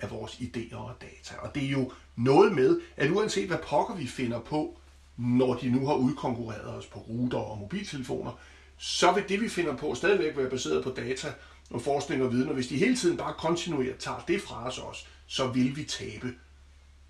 af 0.00 0.10
vores 0.10 0.32
idéer 0.32 0.76
og 0.76 0.96
data. 1.00 1.36
Og 1.38 1.54
det 1.54 1.64
er 1.64 1.70
jo 1.70 1.92
noget 2.16 2.52
med, 2.52 2.80
at 2.96 3.10
uanset 3.10 3.46
hvad 3.46 3.58
pokker 3.58 3.94
vi 3.94 4.06
finder 4.06 4.40
på, 4.40 4.78
når 5.16 5.54
de 5.54 5.70
nu 5.70 5.86
har 5.86 5.94
udkonkurreret 5.94 6.66
os 6.66 6.86
på 6.86 6.98
ruter 6.98 7.38
og 7.38 7.58
mobiltelefoner, 7.58 8.32
så 8.78 9.12
vil 9.12 9.28
det, 9.28 9.40
vi 9.40 9.48
finder 9.48 9.76
på, 9.76 9.94
stadigvæk 9.94 10.36
være 10.36 10.50
baseret 10.50 10.84
på 10.84 10.90
data 10.90 11.32
og 11.70 11.82
forskning 11.82 12.22
og 12.22 12.32
viden. 12.32 12.48
Og 12.48 12.54
hvis 12.54 12.66
de 12.66 12.76
hele 12.76 12.96
tiden 12.96 13.16
bare 13.16 13.34
kontinuerligt 13.38 13.98
tager 13.98 14.24
det 14.28 14.42
fra 14.42 14.66
os 14.66 14.78
også, 14.78 15.04
så 15.26 15.46
vil 15.46 15.76
vi 15.76 15.84
tabe 15.84 16.34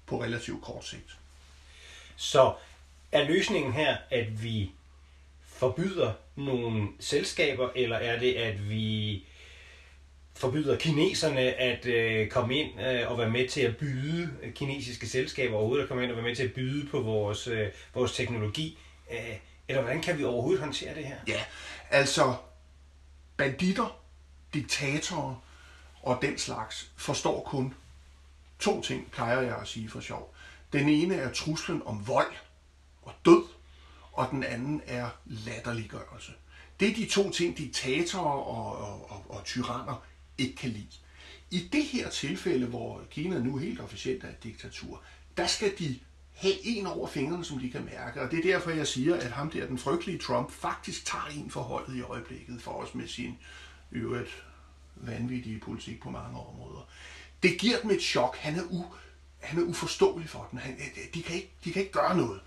på 0.07 0.23
relativt 0.23 0.62
kort 0.62 0.87
sigt. 0.87 1.19
Så 2.17 2.55
er 3.12 3.29
løsningen 3.29 3.73
her, 3.73 3.97
at 4.11 4.43
vi 4.43 4.71
forbyder 5.59 6.12
nogle 6.37 6.88
selskaber, 7.00 7.69
eller 7.77 7.97
er 7.97 8.19
det, 8.19 8.35
at 8.35 8.71
vi 8.71 9.25
forbyder 10.37 10.77
kineserne 10.77 11.41
at 11.41 11.87
øh, 11.87 12.29
komme 12.29 12.59
ind 12.59 12.81
øh, 12.81 13.11
og 13.11 13.19
være 13.19 13.31
med 13.31 13.49
til 13.49 13.61
at 13.61 13.77
byde 13.77 14.31
kinesiske 14.55 15.09
selskaber 15.09 15.57
overhovedet 15.57 15.83
at 15.83 15.88
komme 15.88 16.03
ind 16.03 16.12
og 16.12 16.17
være 16.17 16.27
med 16.27 16.37
til 16.37 16.43
at 16.43 16.53
byde 16.53 16.87
på 16.87 17.00
vores, 17.00 17.47
øh, 17.47 17.69
vores 17.95 18.12
teknologi? 18.12 18.79
Øh, 19.11 19.37
eller 19.69 19.83
hvordan 19.83 20.03
kan 20.03 20.19
vi 20.19 20.25
overhovedet 20.25 20.61
håndtere 20.61 20.95
det 20.95 21.05
her? 21.05 21.17
Ja, 21.27 21.45
altså 21.91 22.35
banditter, 23.37 24.00
diktatorer 24.55 25.45
og 26.03 26.19
den 26.23 26.38
slags 26.38 26.91
forstår 26.97 27.43
kun 27.43 27.75
to 28.59 28.83
ting, 28.83 29.11
plejer 29.11 29.41
jeg 29.41 29.57
at 29.57 29.69
sige 29.69 29.88
for 29.88 30.00
sjov. 30.00 30.35
Den 30.73 30.88
ene 30.88 31.15
er 31.15 31.33
truslen 31.33 31.83
om 31.87 32.09
vold 32.09 32.33
og 33.03 33.12
død, 33.25 33.43
og 34.18 34.30
den 34.30 34.44
anden 34.44 34.82
er 34.87 35.08
latterliggørelse. 35.26 36.32
Det 36.80 36.88
er 36.88 36.94
de 36.94 37.06
to 37.06 37.30
ting, 37.30 37.58
diktatorer 37.58 38.25
og, 38.25 38.76
og, 38.78 39.10
og, 39.10 39.25
og 39.28 39.44
tyranner 39.44 40.04
ikke 40.38 40.56
kan 40.56 40.70
lide. 40.70 40.96
I 41.50 41.68
det 41.72 41.84
her 41.84 42.10
tilfælde, 42.10 42.66
hvor 42.66 43.02
Kina 43.10 43.38
nu 43.38 43.56
helt 43.56 43.80
officielt 43.80 44.25
er 44.25 44.28
et 44.28 44.44
diktatur, 44.44 45.02
der 45.37 45.46
skal 45.46 45.72
de 45.78 45.98
have 46.34 46.54
en 46.64 46.87
over 46.87 47.08
fingrene, 47.08 47.44
som 47.44 47.58
de 47.58 47.70
kan 47.70 47.84
mærke. 47.84 48.20
Og 48.22 48.30
det 48.30 48.38
er 48.38 48.52
derfor, 48.52 48.70
jeg 48.70 48.87
siger, 48.87 49.16
at 49.16 49.30
ham 49.32 49.50
der, 49.50 49.66
den 49.66 49.78
frygtelige 49.78 50.18
Trump, 50.18 50.50
faktisk 50.50 51.06
tager 51.06 51.26
en 51.37 51.50
forholdet 51.50 51.96
i 51.96 52.00
øjeblikket 52.00 52.62
for 52.62 52.72
os 52.72 52.94
med 52.94 53.08
sin 53.08 53.38
øvrigt 53.92 54.44
vanvittige 54.94 55.60
politik 55.60 56.00
på 56.02 56.10
mange 56.10 56.38
områder. 56.38 56.88
Det 57.42 57.58
giver 57.58 57.80
dem 57.80 57.90
et 57.90 58.02
chok. 58.02 58.37
Han 58.37 58.56
er, 58.56 58.62
u, 58.70 58.84
han 59.40 59.58
er 59.58 59.64
uforståelig 59.64 60.28
for 60.28 60.48
den. 60.50 60.58
Han, 60.58 60.78
de, 61.14 61.22
kan 61.22 61.37
ikke, 61.37 61.52
de 61.64 61.72
kan 61.72 61.82
ikke 61.82 61.92
gøre 61.92 62.16
noget. 62.16 62.40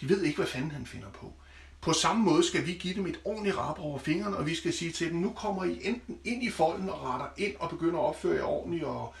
De 0.00 0.08
ved 0.08 0.22
ikke, 0.22 0.36
hvad 0.36 0.46
fanden 0.46 0.70
han 0.70 0.86
finder 0.86 1.10
på. 1.10 1.32
På 1.80 1.92
samme 1.92 2.22
måde 2.22 2.44
skal 2.44 2.66
vi 2.66 2.72
give 2.72 2.94
dem 2.94 3.06
et 3.06 3.20
ordentligt 3.24 3.56
rap 3.56 3.78
over 3.78 3.98
fingrene, 3.98 4.36
og 4.36 4.46
vi 4.46 4.54
skal 4.54 4.72
sige 4.72 4.92
til 4.92 5.10
dem, 5.10 5.18
nu 5.18 5.32
kommer 5.32 5.64
I 5.64 5.78
enten 5.82 6.18
ind 6.24 6.42
i 6.42 6.50
folden 6.50 6.90
og 6.90 7.04
retter 7.04 7.26
ind 7.36 7.56
og 7.58 7.70
begynder 7.70 7.98
at 7.98 8.04
opføre 8.04 8.36
jer 8.36 8.44
ordentligt 8.44 8.84
og 8.84 9.14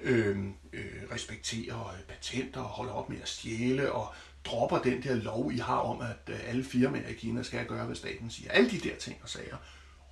øhm, 0.00 0.54
øh, 0.72 0.80
øh, 0.80 1.02
respektere 1.12 1.90
patenter 2.08 2.60
og 2.60 2.66
holder 2.66 2.92
op 2.92 3.08
med 3.08 3.20
at 3.22 3.28
stjæle 3.28 3.92
og 3.92 4.14
dropper 4.44 4.78
den 4.78 5.02
der 5.02 5.14
lov, 5.14 5.52
I 5.52 5.56
har 5.56 5.78
om, 5.78 6.00
at 6.00 6.34
øh, 6.34 6.48
alle 6.48 6.64
firmaer 6.64 7.08
i 7.08 7.12
Kina 7.12 7.42
skal 7.42 7.66
gøre, 7.66 7.86
hvad 7.86 7.96
staten 7.96 8.30
siger. 8.30 8.50
Alle 8.50 8.70
de 8.70 8.78
der 8.78 8.96
ting 8.96 9.16
og 9.22 9.28
sager. 9.28 9.56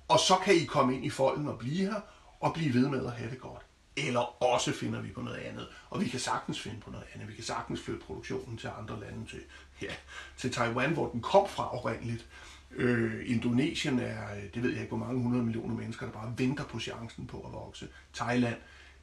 Og 0.07 0.19
så 0.19 0.35
kan 0.43 0.55
I 0.55 0.65
komme 0.65 0.95
ind 0.95 1.05
i 1.05 1.09
folden 1.09 1.47
og 1.47 1.57
blive 1.57 1.85
her, 1.85 2.01
og 2.39 2.53
blive 2.53 2.73
ved 2.73 2.89
med 2.89 3.05
at 3.05 3.11
have 3.11 3.29
det 3.29 3.39
godt. 3.39 3.61
Eller 3.97 4.43
også 4.43 4.73
finder 4.73 5.01
vi 5.01 5.11
på 5.11 5.21
noget 5.21 5.37
andet. 5.37 5.67
Og 5.89 6.01
vi 6.01 6.07
kan 6.07 6.19
sagtens 6.19 6.59
finde 6.59 6.79
på 6.79 6.91
noget 6.91 7.05
andet. 7.13 7.27
Vi 7.27 7.33
kan 7.33 7.43
sagtens 7.43 7.81
flytte 7.81 8.05
produktionen 8.05 8.57
til 8.57 8.69
andre 8.79 8.99
lande, 8.99 9.25
til, 9.29 9.39
ja, 9.81 9.93
til 10.37 10.51
Taiwan, 10.51 10.93
hvor 10.93 11.09
den 11.11 11.21
kom 11.21 11.49
fra 11.49 11.77
oprindeligt. 11.77 12.25
Øh, 12.71 13.31
Indonesien 13.31 13.99
er, 13.99 14.27
det 14.53 14.63
ved 14.63 14.69
jeg 14.69 14.81
ikke, 14.81 14.95
hvor 14.95 15.05
mange 15.05 15.21
hundrede 15.21 15.43
millioner 15.43 15.75
mennesker, 15.75 16.05
der 16.05 16.13
bare 16.13 16.33
venter 16.37 16.63
på 16.63 16.79
chancen 16.79 17.27
på 17.27 17.41
at 17.41 17.53
vokse. 17.53 17.87
Thailand, 18.13 18.57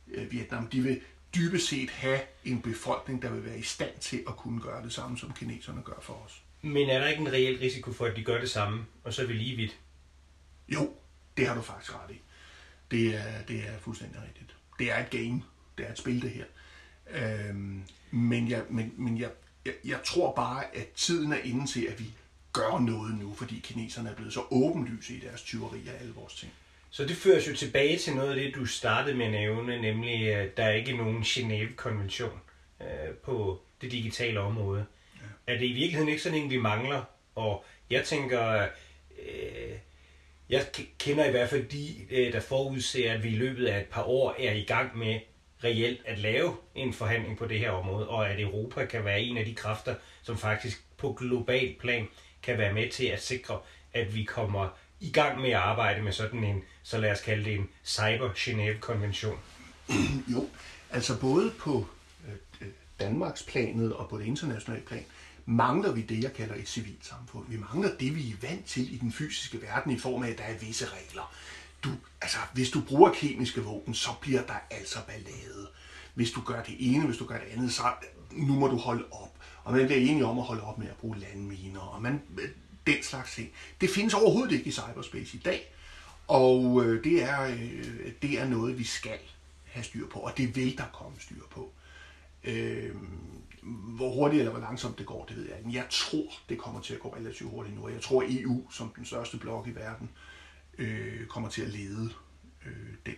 øh, 0.09 0.33
Vietnam, 0.33 0.67
de 0.67 0.81
vil 0.81 1.01
dybest 1.35 1.69
set 1.69 1.91
have 1.91 2.21
en 2.45 2.63
befolkning, 2.63 3.23
der 3.23 3.31
vil 3.31 3.45
være 3.45 3.59
i 3.59 3.63
stand 3.63 3.99
til 4.01 4.25
at 4.29 4.37
kunne 4.37 4.61
gøre 4.61 4.83
det 4.83 4.93
samme, 4.93 5.19
som 5.19 5.33
kineserne 5.33 5.83
gør 5.83 6.01
for 6.03 6.15
os. 6.27 6.43
Men 6.63 6.91
er 6.91 6.99
der 6.99 7.07
ikke 7.07 7.21
en 7.21 7.33
reel 7.33 7.59
risiko 7.59 7.93
for, 7.93 8.05
at 8.05 8.17
de 8.17 8.25
gør 8.25 8.41
det 8.41 8.51
samme, 8.51 8.87
og 9.05 9.15
så 9.15 9.23
er 9.23 9.27
vi 9.27 9.33
lige 9.33 9.57
vidt? 9.57 9.79
Jo, 10.69 10.95
det 11.37 11.47
har 11.47 11.55
du 11.55 11.63
faktisk 11.63 11.95
ret 11.95 12.11
i. 12.11 12.21
Det 12.91 13.17
er, 13.17 13.43
det 13.49 13.57
er 13.69 13.79
fuldstændig 13.79 14.23
rigtigt. 14.23 14.57
Det 14.79 14.93
er 14.93 14.99
et 14.99 15.11
game. 15.11 15.43
Det 15.79 15.87
er 15.87 15.93
et 15.93 15.99
spil, 15.99 16.23
det 16.23 16.31
her. 16.31 16.45
Øhm, 17.11 17.83
men 18.11 18.51
jeg, 18.51 18.63
men, 18.71 18.95
men 18.97 19.21
jeg, 19.21 19.31
jeg, 19.67 19.75
jeg 19.85 19.99
tror 20.05 20.35
bare, 20.35 20.77
at 20.77 20.89
tiden 20.89 21.33
er 21.33 21.39
inde 21.45 21.67
til, 21.67 21.87
at 21.87 22.01
vi 22.01 22.05
gør 22.53 22.79
noget 22.79 23.19
nu, 23.19 23.35
fordi 23.35 23.61
kineserne 23.65 24.11
er 24.11 24.15
blevet 24.15 24.33
så 24.33 24.43
åbenlyse 24.51 25.15
i 25.15 25.21
deres 25.21 25.43
tyveri 25.43 25.89
af 25.89 26.01
alle 26.01 26.15
vores 26.15 26.35
ting. 26.35 26.53
Så 26.91 27.05
det 27.05 27.17
fører 27.17 27.39
os 27.39 27.49
jo 27.49 27.57
tilbage 27.57 27.99
til 27.99 28.15
noget 28.15 28.31
af 28.31 28.37
det, 28.37 28.55
du 28.55 28.67
startede 28.67 29.17
med 29.17 29.27
at 29.27 29.33
nævne, 29.33 29.83
nemlig 29.83 30.35
at 30.35 30.57
der 30.57 30.65
er 30.65 30.73
ikke 30.75 30.97
nogen 30.97 31.23
Genève-konvention 31.23 32.41
øh, 32.81 33.15
på 33.25 33.63
det 33.81 33.93
digitale 33.93 34.41
område. 34.41 34.87
Ja. 35.15 35.53
Er 35.53 35.59
det 35.59 35.67
i 35.67 35.73
virkeligheden 35.73 36.09
ikke 36.09 36.23
sådan 36.23 36.39
en, 36.39 36.51
vi 36.51 36.59
mangler? 36.59 37.05
Og 37.35 37.65
jeg 37.91 38.05
tænker, 38.05 38.69
øh, 39.19 39.74
jeg 40.49 40.67
kender 40.99 41.25
i 41.25 41.31
hvert 41.31 41.51
fald 41.51 41.65
de, 41.65 41.95
øh, 42.11 42.33
der 42.33 42.41
forudser, 42.41 43.13
at 43.13 43.25
vi 43.25 43.29
i 43.29 43.37
løbet 43.37 43.67
af 43.67 43.81
et 43.81 43.87
par 43.87 44.03
år 44.03 44.35
er 44.39 44.53
i 44.53 44.65
gang 44.65 44.99
med 44.99 45.21
reelt 45.65 46.01
at 46.05 46.19
lave 46.19 46.57
en 46.75 46.93
forhandling 46.93 47.39
på 47.39 47.47
det 47.47 47.59
her 47.59 47.71
område, 47.71 48.09
og 48.09 48.31
at 48.31 48.41
Europa 48.41 48.85
kan 48.85 49.05
være 49.05 49.21
en 49.21 49.37
af 49.37 49.45
de 49.45 49.55
kræfter, 49.55 49.95
som 50.23 50.39
faktisk 50.39 50.85
på 50.97 51.13
global 51.13 51.75
plan 51.81 52.09
kan 52.43 52.59
være 52.59 52.73
med 52.73 52.91
til 52.91 53.07
at 53.07 53.23
sikre, 53.23 53.59
at 53.93 54.15
vi 54.15 54.25
kommer 54.25 54.69
i 55.01 55.11
gang 55.11 55.41
med 55.41 55.51
at 55.51 55.57
arbejde 55.57 56.03
med 56.03 56.13
sådan 56.13 56.45
en, 56.45 56.63
så 56.83 56.99
lad 56.99 57.11
os 57.11 57.21
kalde 57.21 57.45
det 57.45 57.55
en 57.55 57.69
Cyber 57.85 58.31
Genève-konvention? 58.37 59.39
Jo, 60.33 60.49
altså 60.91 61.21
både 61.21 61.53
på 61.59 61.87
øh, 62.29 62.35
øh, 62.61 62.69
Danmarks 63.01 63.43
planet 63.43 63.93
og 63.93 64.09
på 64.09 64.19
det 64.19 64.27
internationale 64.27 64.83
plan, 64.83 65.05
mangler 65.47 65.93
vi 65.93 66.03
det, 66.03 66.23
jeg 66.23 66.33
kalder 66.33 66.55
et 66.55 66.69
civilt 66.69 67.07
samfund. 67.07 67.47
Vi 67.49 67.57
mangler 67.57 67.97
det, 67.97 68.17
vi 68.17 68.31
er 68.31 68.49
vant 68.49 68.67
til 68.67 68.95
i 68.95 68.97
den 68.97 69.13
fysiske 69.13 69.63
verden 69.63 69.93
i 69.93 69.99
form 69.99 70.23
af, 70.23 70.31
at 70.31 70.39
der 70.39 70.45
er 70.45 70.59
visse 70.59 70.87
regler. 70.87 71.35
Du, 71.85 71.91
altså, 72.21 72.39
hvis 72.53 72.71
du 72.71 72.81
bruger 72.81 73.13
kemiske 73.13 73.61
våben, 73.61 73.95
så 73.95 74.11
bliver 74.21 74.43
der 74.43 74.55
altså 74.71 74.99
ballade. 75.07 75.69
Hvis 76.15 76.31
du 76.31 76.41
gør 76.41 76.63
det 76.63 76.77
ene, 76.79 77.07
hvis 77.07 77.17
du 77.17 77.27
gør 77.27 77.39
det 77.39 77.47
andet, 77.57 77.73
så 77.73 77.83
nu 78.31 78.55
må 78.55 78.69
du 78.69 78.77
holde 78.77 79.05
op. 79.11 79.39
Og 79.65 79.73
man 79.73 79.87
bliver 79.87 80.01
enige 80.01 80.27
om 80.27 80.39
at 80.39 80.45
holde 80.45 80.63
op 80.63 80.79
med 80.79 80.89
at 80.89 80.97
bruge 80.97 81.19
landminer, 81.19 81.81
og 81.81 82.03
man, 82.03 82.23
øh, 82.39 82.49
den 82.87 83.03
slags 83.03 83.35
ting. 83.35 83.51
Det 83.81 83.91
findes 83.91 84.15
overhovedet 84.15 84.53
ikke 84.53 84.67
i 84.67 84.73
cyberspace 84.73 85.37
i 85.37 85.41
dag, 85.41 85.75
og 86.29 86.85
øh, 86.85 87.05
det, 87.05 87.23
er, 87.23 87.43
øh, 87.43 88.13
det 88.23 88.41
er 88.41 88.49
noget, 88.49 88.79
vi 88.79 88.85
skal 88.85 89.19
have 89.65 89.85
styr 89.85 90.07
på, 90.09 90.19
og 90.19 90.37
det 90.37 90.57
vil 90.57 90.79
der 90.79 90.85
komme 90.93 91.17
styr 91.21 91.43
på. 91.51 91.73
Øh, 92.45 92.95
hvor 93.65 94.11
hurtigt 94.11 94.41
eller 94.41 94.53
hvor 94.53 94.61
langsomt 94.61 94.99
det 94.99 95.07
går, 95.07 95.25
det 95.25 95.37
ved 95.37 95.45
jeg 95.45 95.57
ikke. 95.57 95.67
Men 95.67 95.75
jeg 95.75 95.87
tror, 95.91 96.33
det 96.49 96.59
kommer 96.59 96.81
til 96.81 96.95
at 96.95 97.01
gå 97.01 97.15
relativt 97.17 97.51
hurtigt 97.51 97.77
nu. 97.77 97.85
Og 97.85 97.93
jeg 97.93 98.01
tror, 98.01 98.23
at 98.23 98.29
EU, 98.31 98.71
som 98.71 98.93
den 98.97 99.05
største 99.05 99.37
blok 99.37 99.67
i 99.67 99.75
verden, 99.75 100.11
øh, 100.79 101.27
kommer 101.27 101.49
til 101.49 101.63
at 101.63 101.69
lede 101.69 102.11
øh, 102.67 102.95
den, 103.07 103.17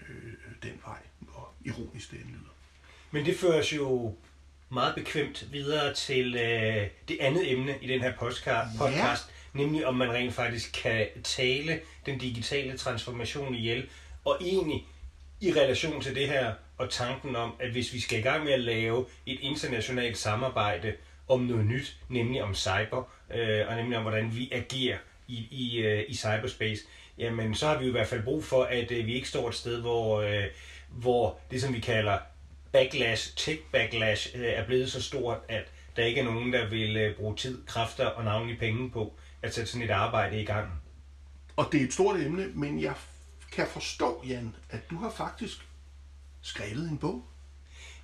øh, 0.00 0.32
den 0.62 0.80
vej, 0.84 0.98
hvor 1.18 1.52
ironisk 1.64 2.10
det 2.10 2.18
lyder. 2.26 2.54
Men 3.10 3.26
det 3.26 3.36
fører 3.36 3.60
os 3.60 3.72
jo 3.72 4.14
meget 4.68 4.94
bekvemt 4.94 5.52
videre 5.52 5.94
til 5.94 6.34
øh, 6.34 6.86
det 7.08 7.18
andet 7.20 7.52
emne 7.52 7.78
i 7.80 7.86
den 7.86 8.00
her 8.00 8.12
podcast, 8.16 8.78
podcast 8.78 9.32
ja. 9.54 9.58
nemlig 9.58 9.86
om 9.86 9.94
man 9.94 10.10
rent 10.10 10.34
faktisk 10.34 10.80
kan 10.82 11.06
tale 11.24 11.80
den 12.06 12.18
digitale 12.18 12.78
transformation 12.78 13.54
ihjel, 13.54 13.88
og 14.24 14.36
egentlig 14.40 14.86
i 15.40 15.52
relation 15.52 16.00
til 16.02 16.14
det 16.14 16.28
her 16.28 16.54
og 16.80 16.90
tanken 16.90 17.36
om, 17.36 17.54
at 17.58 17.70
hvis 17.70 17.92
vi 17.92 18.00
skal 18.00 18.18
i 18.18 18.22
gang 18.22 18.44
med 18.44 18.52
at 18.52 18.60
lave 18.60 19.06
et 19.26 19.38
internationalt 19.40 20.18
samarbejde 20.18 20.94
om 21.28 21.40
noget 21.40 21.66
nyt, 21.66 21.96
nemlig 22.08 22.42
om 22.42 22.54
cyber, 22.54 23.10
øh, 23.34 23.68
og 23.68 23.76
nemlig 23.76 23.96
om, 23.98 24.02
hvordan 24.02 24.36
vi 24.36 24.52
agerer 24.52 24.98
i, 25.28 25.48
i, 25.50 25.78
øh, 25.78 26.04
i 26.08 26.14
cyberspace, 26.14 26.82
jamen 27.18 27.54
så 27.54 27.66
har 27.66 27.78
vi 27.78 27.84
jo 27.84 27.88
i 27.88 27.92
hvert 27.92 28.06
fald 28.06 28.22
brug 28.22 28.44
for, 28.44 28.62
at 28.62 28.90
øh, 28.90 29.06
vi 29.06 29.14
ikke 29.14 29.28
står 29.28 29.48
et 29.48 29.54
sted, 29.54 29.80
hvor, 29.80 30.20
øh, 30.20 30.44
hvor 30.88 31.38
det, 31.50 31.60
som 31.62 31.74
vi 31.74 31.80
kalder 31.80 32.18
backlash, 32.72 33.36
tech 33.36 33.60
backlash, 33.72 34.28
øh, 34.34 34.44
er 34.44 34.66
blevet 34.66 34.92
så 34.92 35.02
stort, 35.02 35.38
at 35.48 35.64
der 35.96 36.04
ikke 36.04 36.20
er 36.20 36.24
nogen, 36.24 36.52
der 36.52 36.68
vil 36.68 36.96
øh, 36.96 37.16
bruge 37.16 37.36
tid, 37.36 37.66
kræfter 37.66 38.06
og 38.06 38.24
navnlig 38.24 38.58
penge 38.58 38.90
på 38.90 39.14
at 39.42 39.54
sætte 39.54 39.70
sådan 39.70 39.86
et 39.86 39.90
arbejde 39.90 40.40
i 40.40 40.44
gang. 40.44 40.70
Og 41.56 41.68
det 41.72 41.80
er 41.80 41.84
et 41.84 41.92
stort 41.92 42.20
emne, 42.20 42.46
men 42.54 42.82
jeg 42.82 42.94
kan 43.52 43.66
forstå, 43.66 44.24
Jan, 44.28 44.54
at 44.70 44.90
du 44.90 44.96
har 44.96 45.10
faktisk 45.10 45.69
skrevet 46.42 46.90
en 46.90 46.98
bog? 46.98 47.24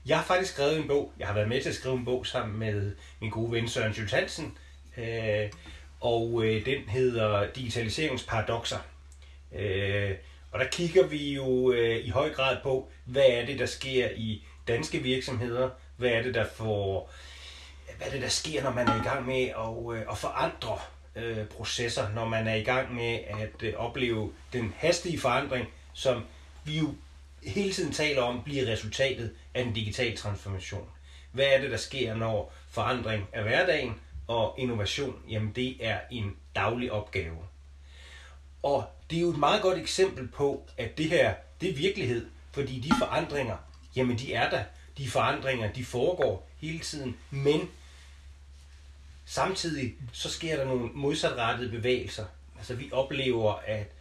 Jeg 0.06 0.16
har 0.16 0.24
faktisk 0.24 0.52
skrevet 0.52 0.78
en 0.78 0.88
bog. 0.88 1.12
Jeg 1.18 1.26
har 1.26 1.34
været 1.34 1.48
med 1.48 1.62
til 1.62 1.68
at 1.68 1.74
skrive 1.74 1.94
en 1.94 2.04
bog 2.04 2.26
sammen 2.26 2.58
med 2.58 2.92
min 3.20 3.30
gode 3.30 3.52
ven 3.52 3.68
Søren 3.68 3.92
Jules 3.92 4.12
Hansen. 4.12 4.58
Øh, 4.96 5.50
og 6.00 6.44
øh, 6.44 6.66
den 6.66 6.88
hedder 6.88 7.52
Digitaliseringsparadoxer. 7.52 8.78
Øh, 9.52 10.14
og 10.52 10.58
der 10.58 10.66
kigger 10.66 11.06
vi 11.06 11.34
jo 11.34 11.72
øh, 11.72 12.04
i 12.04 12.08
høj 12.08 12.32
grad 12.32 12.56
på, 12.62 12.88
hvad 13.04 13.26
er 13.28 13.46
det, 13.46 13.58
der 13.58 13.66
sker 13.66 14.08
i 14.16 14.42
danske 14.68 14.98
virksomheder? 14.98 15.70
Hvad 15.96 16.10
er 16.10 16.22
det, 16.22 16.34
der 16.34 16.46
får... 16.54 17.12
Hvad 17.96 18.06
er 18.06 18.10
det, 18.10 18.22
der 18.22 18.28
sker, 18.28 18.62
når 18.62 18.72
man 18.72 18.88
er 18.88 19.00
i 19.00 19.04
gang 19.04 19.26
med 19.26 19.42
at, 19.42 19.96
øh, 19.96 20.12
at 20.12 20.18
forandre 20.18 20.78
øh, 21.16 21.46
processer, 21.46 22.08
når 22.14 22.28
man 22.28 22.48
er 22.48 22.54
i 22.54 22.62
gang 22.62 22.94
med 22.94 23.18
at 23.40 23.62
øh, 23.62 23.74
opleve 23.76 24.32
den 24.52 24.74
hastige 24.76 25.18
forandring, 25.18 25.68
som 25.92 26.24
vi 26.64 26.78
jo 26.78 26.94
hele 27.46 27.72
tiden 27.72 27.92
taler 27.92 28.22
om, 28.22 28.42
bliver 28.42 28.72
resultatet 28.72 29.34
af 29.54 29.64
den 29.64 29.72
digitale 29.72 30.16
transformation. 30.16 30.88
Hvad 31.32 31.46
er 31.46 31.60
det, 31.60 31.70
der 31.70 31.76
sker, 31.76 32.14
når 32.14 32.52
forandring 32.70 33.28
er 33.32 33.42
hverdagen, 33.42 33.94
og 34.26 34.54
innovation, 34.58 35.22
jamen 35.28 35.52
det 35.52 35.76
er 35.86 36.00
en 36.10 36.36
daglig 36.54 36.92
opgave. 36.92 37.36
Og 38.62 38.84
det 39.10 39.16
er 39.16 39.20
jo 39.20 39.30
et 39.30 39.38
meget 39.38 39.62
godt 39.62 39.78
eksempel 39.78 40.28
på, 40.28 40.68
at 40.76 40.98
det 40.98 41.08
her, 41.08 41.34
det 41.60 41.70
er 41.70 41.74
virkelighed, 41.74 42.26
fordi 42.52 42.80
de 42.80 42.90
forandringer, 42.98 43.56
jamen 43.96 44.18
de 44.18 44.34
er 44.34 44.50
der. 44.50 44.64
de 44.98 45.10
forandringer, 45.10 45.72
de 45.72 45.84
foregår 45.84 46.48
hele 46.60 46.78
tiden, 46.78 47.16
men 47.30 47.70
samtidig 49.24 49.94
så 50.12 50.30
sker 50.30 50.56
der 50.56 50.64
nogle 50.64 50.88
modsatrettede 50.94 51.70
bevægelser. 51.70 52.24
Altså 52.58 52.74
vi 52.74 52.88
oplever, 52.92 53.54
at 53.54 53.92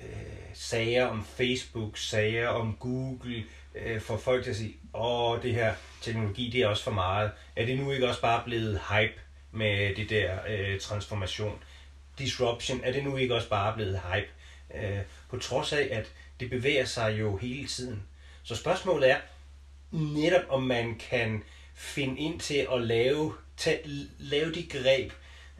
øh, 0.00 0.40
sager 0.54 1.06
om 1.06 1.24
Facebook, 1.24 1.98
sager 1.98 2.48
om 2.48 2.76
Google, 2.80 3.44
øh, 3.74 4.00
får 4.00 4.16
folk 4.16 4.44
til 4.44 4.50
at 4.50 4.56
sige, 4.56 4.76
åh, 4.94 5.42
det 5.42 5.54
her 5.54 5.74
teknologi, 6.00 6.50
det 6.50 6.62
er 6.62 6.66
også 6.66 6.84
for 6.84 6.90
meget. 6.90 7.30
Er 7.56 7.66
det 7.66 7.78
nu 7.78 7.92
ikke 7.92 8.08
også 8.08 8.20
bare 8.20 8.42
blevet 8.44 8.80
hype 8.90 9.20
med 9.52 9.94
det 9.94 10.10
der 10.10 10.38
øh, 10.48 10.80
transformation? 10.80 11.62
Disruption, 12.18 12.80
er 12.84 12.92
det 12.92 13.04
nu 13.04 13.16
ikke 13.16 13.34
også 13.34 13.48
bare 13.48 13.74
blevet 13.74 14.00
hype? 14.12 14.28
Øh, 14.74 15.00
på 15.30 15.38
trods 15.38 15.72
af, 15.72 15.88
at 15.90 16.12
det 16.40 16.50
bevæger 16.50 16.84
sig 16.84 17.20
jo 17.20 17.36
hele 17.36 17.66
tiden. 17.66 18.02
Så 18.42 18.56
spørgsmålet 18.56 19.10
er 19.10 19.16
netop, 19.90 20.44
om 20.48 20.62
man 20.62 20.98
kan 21.10 21.42
finde 21.74 22.20
ind 22.20 22.40
til 22.40 22.66
at 22.72 22.80
lave, 22.80 23.34
tage, 23.56 23.80
lave 24.18 24.54
de 24.54 24.62
greb, 24.62 25.12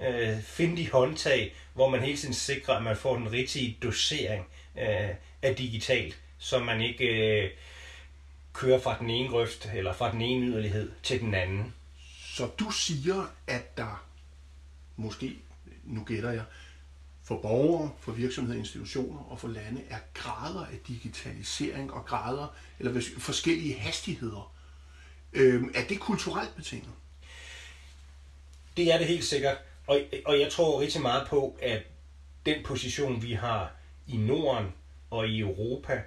øh, 0.09 0.43
finde 0.43 0.77
de 0.77 0.91
håndtag, 0.91 1.55
hvor 1.75 1.89
man 1.89 2.01
hele 2.01 2.19
tiden 2.19 2.35
sikrer, 2.35 2.75
at 2.75 2.83
man 2.83 2.97
får 2.97 3.17
den 3.17 3.33
rigtige 3.33 3.79
dosering 3.83 4.47
øh, 4.79 5.11
af 5.43 5.57
digitalt, 5.57 6.19
så 6.39 6.59
man 6.59 6.81
ikke 6.81 7.05
øh, 7.05 7.51
kører 8.53 8.81
fra 8.81 8.99
den 8.99 9.11
ene 9.11 9.29
grøft 9.29 9.71
eller 9.75 9.93
fra 9.93 10.13
den 10.13 10.21
ene 10.21 10.47
yderlighed 10.47 10.91
til 11.03 11.21
den 11.21 11.35
anden. 11.35 11.75
Så 12.25 12.47
du 12.59 12.71
siger, 12.71 13.35
at 13.47 13.77
der 13.77 14.07
måske, 14.97 15.37
nu 15.85 16.05
gætter 16.05 16.31
jeg, 16.31 16.45
for 17.25 17.37
borgere, 17.37 17.91
for 18.01 18.13
virksomheder, 18.13 18.59
institutioner 18.59 19.31
og 19.31 19.41
for 19.41 19.49
lande 19.49 19.83
er 19.91 19.99
grader 20.15 20.67
af 20.67 20.79
digitalisering 20.89 21.93
og 21.93 22.05
grader, 22.05 22.55
eller 22.79 23.03
forskellige 23.19 23.75
hastigheder. 23.75 24.53
Øhm, 25.33 25.71
er 25.75 25.85
det 25.85 26.01
kulturelt 26.01 26.57
betinget? 26.57 26.91
Det 28.77 28.95
er 28.95 28.99
det 28.99 29.07
helt 29.07 29.25
sikkert. 29.25 29.57
Og, 29.91 30.01
og 30.25 30.41
jeg 30.41 30.53
tror 30.53 30.81
rigtig 30.81 31.03
meget 31.03 31.29
på, 31.29 31.59
at 31.63 31.83
den 32.47 32.65
position, 32.65 33.23
vi 33.23 33.33
har 33.33 33.73
i 34.07 34.17
Norden 34.17 34.73
og 35.11 35.29
i 35.29 35.41
Europa, 35.41 36.03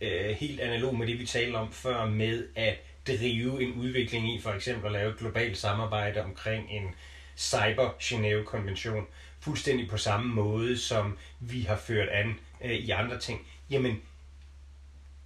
øh, 0.00 0.30
helt 0.30 0.60
analog 0.60 0.96
med 0.96 1.06
det, 1.06 1.18
vi 1.18 1.26
talte 1.26 1.56
om 1.56 1.72
før, 1.72 2.06
med 2.06 2.48
at 2.54 2.78
drive 3.06 3.62
en 3.62 3.72
udvikling 3.72 4.34
i 4.34 4.40
for 4.40 4.50
eksempel 4.50 4.86
at 4.86 4.92
lave 4.92 5.10
et 5.10 5.18
globalt 5.18 5.58
samarbejde 5.58 6.22
omkring 6.22 6.70
en 6.70 6.94
cyber 7.36 7.90
Genève-konvention, 8.00 9.06
fuldstændig 9.40 9.88
på 9.88 9.96
samme 9.96 10.34
måde, 10.34 10.78
som 10.78 11.18
vi 11.40 11.60
har 11.60 11.76
ført 11.76 12.08
an 12.08 12.38
øh, 12.64 12.72
i 12.72 12.90
andre 12.90 13.18
ting, 13.18 13.46
jamen, 13.70 14.02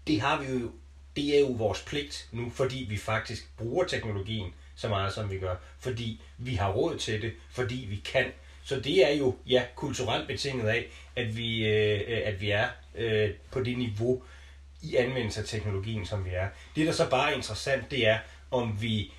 det 0.06 0.20
har 0.20 0.42
vi 0.42 0.52
jo, 0.52 0.72
det 1.16 1.36
er 1.36 1.40
jo 1.40 1.52
vores 1.52 1.82
pligt 1.82 2.28
nu, 2.32 2.50
fordi 2.50 2.86
vi 2.88 2.96
faktisk 2.96 3.56
bruger 3.56 3.84
teknologien 3.84 4.54
så 4.76 4.88
meget, 4.88 5.12
som 5.12 5.30
vi 5.30 5.38
gør, 5.38 5.54
fordi 5.78 6.20
vi 6.38 6.54
har 6.54 6.72
råd 6.72 6.98
til 6.98 7.22
det, 7.22 7.32
fordi 7.50 7.86
vi 7.88 7.96
kan. 7.96 8.26
Så 8.64 8.80
det 8.80 9.10
er 9.10 9.16
jo, 9.16 9.36
ja, 9.46 9.62
kulturelt 9.74 10.26
betinget 10.26 10.68
af, 10.68 10.86
at 11.16 11.36
vi, 11.36 11.66
øh, 11.66 12.22
at 12.24 12.40
vi 12.40 12.50
er 12.50 12.68
øh, 12.94 13.30
på 13.50 13.62
det 13.62 13.78
niveau 13.78 14.22
i 14.82 14.96
anvendelse 14.96 15.40
af 15.40 15.46
teknologien, 15.46 16.06
som 16.06 16.24
vi 16.24 16.30
er. 16.32 16.48
Det, 16.76 16.86
der 16.86 16.92
så 16.92 17.10
bare 17.10 17.30
er 17.32 17.36
interessant, 17.36 17.90
det 17.90 18.08
er, 18.08 18.18
om 18.50 18.82
vi 18.82 19.12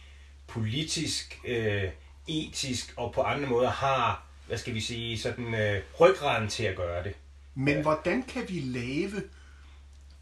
politisk, 0.47 1.39
øh, 1.45 1.89
etisk 2.27 2.93
og 2.97 3.13
på 3.13 3.21
andre 3.21 3.49
måder 3.49 3.69
har 3.69 4.25
hvad 4.47 4.57
skal 4.57 4.73
vi 4.73 4.81
sige, 4.81 5.19
sådan 5.19 5.53
øh, 5.55 5.81
ryggraden 5.99 6.49
til 6.49 6.63
at 6.63 6.75
gøre 6.75 7.03
det. 7.03 7.13
Men 7.55 7.81
hvordan 7.81 8.23
kan 8.23 8.41
vi 8.49 8.59
lave 8.59 9.23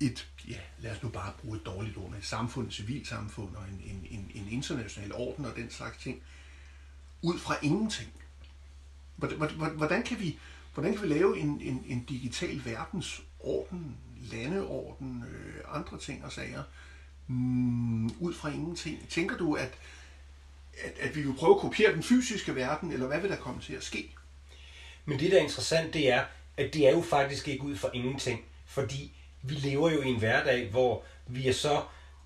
et, 0.05 0.27
ja, 0.48 0.60
lad 0.79 0.91
os 0.91 1.03
nu 1.03 1.10
bare 1.10 1.33
bruge 1.41 1.57
et 1.57 1.65
dårligt 1.65 1.98
ord, 1.98 2.13
et 2.17 2.25
samfund, 2.25 2.67
et 2.67 2.74
civilsamfund 2.74 3.55
og 3.55 3.63
en, 3.67 3.81
en, 3.86 4.07
en, 4.12 4.31
en 4.36 4.51
international 4.51 5.13
orden 5.13 5.45
og 5.45 5.55
den 5.55 5.72
slags 5.72 5.98
ting, 5.98 6.22
ud 7.22 7.39
fra 7.39 7.55
ingenting? 7.61 8.09
Hvordan 9.75 10.03
kan 10.03 10.20
vi, 10.20 10.39
hvordan 10.74 10.94
kan 10.94 11.01
vi 11.01 11.07
lave 11.07 11.39
en, 11.39 11.61
en, 11.61 11.83
en 11.87 12.03
digital 12.03 12.66
verdensorden, 12.66 13.98
landeorden, 14.31 15.24
øh, 15.29 15.63
andre 15.68 16.00
ting 16.00 16.25
og 16.25 16.31
sager, 16.31 16.63
mm, 17.27 18.05
ud 18.05 18.33
fra 18.33 18.50
ingenting? 18.50 19.09
Tænker 19.09 19.37
du, 19.37 19.53
at, 19.53 19.77
at, 20.83 20.94
at 21.00 21.16
vi 21.16 21.22
vil 21.22 21.33
prøve 21.33 21.55
at 21.55 21.61
kopiere 21.61 21.94
den 21.94 22.03
fysiske 22.03 22.55
verden, 22.55 22.92
eller 22.92 23.07
hvad 23.07 23.22
vil 23.22 23.29
der 23.29 23.37
komme 23.37 23.61
til 23.61 23.74
at 23.74 23.83
ske? 23.83 24.16
Men 25.05 25.20
det, 25.20 25.31
der 25.31 25.37
er 25.37 25.44
interessant, 25.44 25.94
det 25.94 26.11
er, 26.11 26.25
at 26.57 26.74
det 26.74 26.87
er 26.87 26.92
jo 26.92 27.01
faktisk 27.01 27.48
ikke 27.48 27.63
ud 27.63 27.75
fra 27.75 27.89
ingenting. 27.94 28.42
Fordi 28.66 29.11
vi 29.44 29.56
lever 29.56 29.92
jo 29.92 30.01
i 30.01 30.08
en 30.08 30.20
hverdag, 30.20 30.68
hvor 30.68 31.03
vi 31.27 31.48
er 31.48 31.53
så 31.53 31.82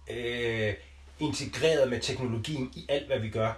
øh, 0.10 0.74
integreret 1.20 1.90
med 1.90 2.00
teknologien 2.00 2.72
i 2.76 2.86
alt, 2.90 3.08
hvad 3.08 3.20
vi 3.20 3.30
gør. 3.30 3.54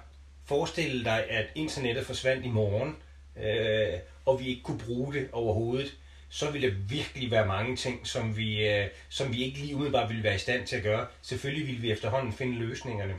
Forestil 0.45 1.06
dig, 1.06 1.30
at 1.30 1.45
internettet 1.56 2.06
forsvandt 2.06 2.45
i 2.45 2.50
morgen, 2.50 2.95
øh, 3.43 4.00
og 4.26 4.39
vi 4.39 4.48
ikke 4.48 4.63
kunne 4.63 4.80
bruge 4.80 5.13
det 5.13 5.30
overhovedet. 5.32 5.95
Så 6.30 6.52
ville 6.52 6.69
der 6.69 6.76
virkelig 6.89 7.32
være 7.32 7.45
mange 7.45 7.76
ting, 7.76 8.08
som 8.08 8.38
vi, 8.38 8.67
øh, 8.67 8.88
som 9.10 9.34
vi 9.34 9.43
ikke 9.43 9.60
lige 9.60 9.76
umiddelbart 9.76 10.10
ville 10.10 10.24
være 10.24 10.36
i 10.36 10.39
stand 10.39 10.67
til 10.67 10.76
at 10.76 10.84
gøre. 10.84 11.08
Selvfølgelig 11.22 11.67
ville 11.67 11.82
vi 11.82 11.91
efterhånden 11.91 12.34
finde 12.34 12.60
løsningerne. 12.60 13.15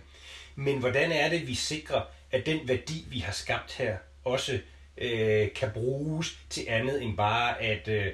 Men 0.54 0.78
hvordan 0.78 1.12
er 1.12 1.28
det, 1.28 1.46
vi 1.46 1.54
sikrer, 1.54 2.02
at 2.30 2.46
den 2.46 2.68
værdi, 2.68 3.04
vi 3.08 3.18
har 3.18 3.32
skabt 3.32 3.72
her, 3.72 3.96
også 4.24 4.58
øh, 4.98 5.48
kan 5.54 5.70
bruges 5.74 6.38
til 6.50 6.64
andet 6.68 7.02
end 7.02 7.16
bare 7.16 7.62
at 7.62 7.88
øh, 7.88 8.06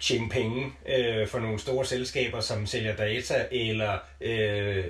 tjene 0.00 0.28
penge 0.28 0.72
øh, 0.86 1.28
for 1.28 1.38
nogle 1.38 1.58
store 1.58 1.84
selskaber, 1.84 2.40
som 2.40 2.66
sælger 2.66 2.96
data 2.96 3.46
eller 3.50 3.98
øh, 4.20 4.84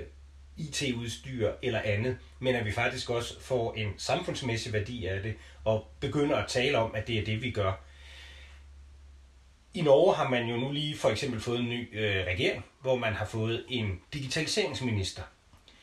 IT-udstyr 0.57 1.51
eller 1.61 1.81
andet, 1.85 2.17
men 2.39 2.55
at 2.55 2.65
vi 2.65 2.71
faktisk 2.71 3.09
også 3.09 3.41
får 3.41 3.73
en 3.73 3.93
samfundsmæssig 3.97 4.73
værdi 4.73 5.05
af 5.05 5.21
det, 5.21 5.33
og 5.63 5.87
begynder 5.99 6.35
at 6.35 6.47
tale 6.47 6.77
om, 6.77 6.95
at 6.95 7.07
det 7.07 7.19
er 7.19 7.25
det, 7.25 7.41
vi 7.41 7.51
gør. 7.51 7.73
I 9.73 9.81
Norge 9.81 10.15
har 10.15 10.29
man 10.29 10.45
jo 10.45 10.57
nu 10.57 10.71
lige 10.71 10.97
for 10.97 11.09
eksempel 11.09 11.41
fået 11.41 11.59
en 11.59 11.69
ny 11.69 11.99
øh, 11.99 12.25
regering, 12.25 12.65
hvor 12.81 12.95
man 12.95 13.13
har 13.13 13.25
fået 13.25 13.65
en 13.69 14.01
digitaliseringsminister. 14.13 15.21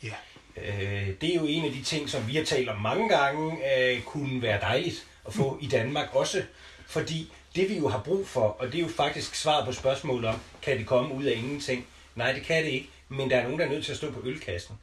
Ja. 0.02 0.14
Øh, 0.56 1.08
det 1.20 1.30
er 1.30 1.34
jo 1.34 1.46
en 1.46 1.64
af 1.64 1.72
de 1.72 1.82
ting, 1.82 2.08
som 2.08 2.28
vi 2.28 2.36
har 2.36 2.44
talt 2.44 2.68
om 2.68 2.80
mange 2.80 3.08
gange, 3.08 3.56
øh, 3.76 4.02
kunne 4.02 4.42
være 4.42 4.60
dejligt 4.60 5.06
at 5.26 5.34
få 5.34 5.58
i 5.60 5.66
Danmark 5.66 6.14
også. 6.14 6.42
Fordi 6.86 7.32
det 7.56 7.68
vi 7.68 7.76
jo 7.78 7.88
har 7.88 8.02
brug 8.02 8.26
for, 8.26 8.40
og 8.40 8.66
det 8.66 8.74
er 8.74 8.82
jo 8.82 8.88
faktisk 8.88 9.34
svaret 9.34 9.66
på 9.66 9.72
spørgsmålet 9.72 10.30
om, 10.30 10.40
kan 10.62 10.78
det 10.78 10.86
komme 10.86 11.14
ud 11.14 11.24
af 11.24 11.36
ingenting? 11.36 11.86
Nej, 12.16 12.32
det 12.32 12.42
kan 12.42 12.64
det 12.64 12.70
ikke, 12.70 12.88
men 13.08 13.30
der 13.30 13.36
er 13.36 13.42
nogen, 13.42 13.58
der 13.58 13.64
er 13.66 13.70
nødt 13.70 13.84
til 13.84 13.92
at 13.92 13.98
stå 13.98 14.10
på 14.10 14.20
ølkassen. 14.24 14.76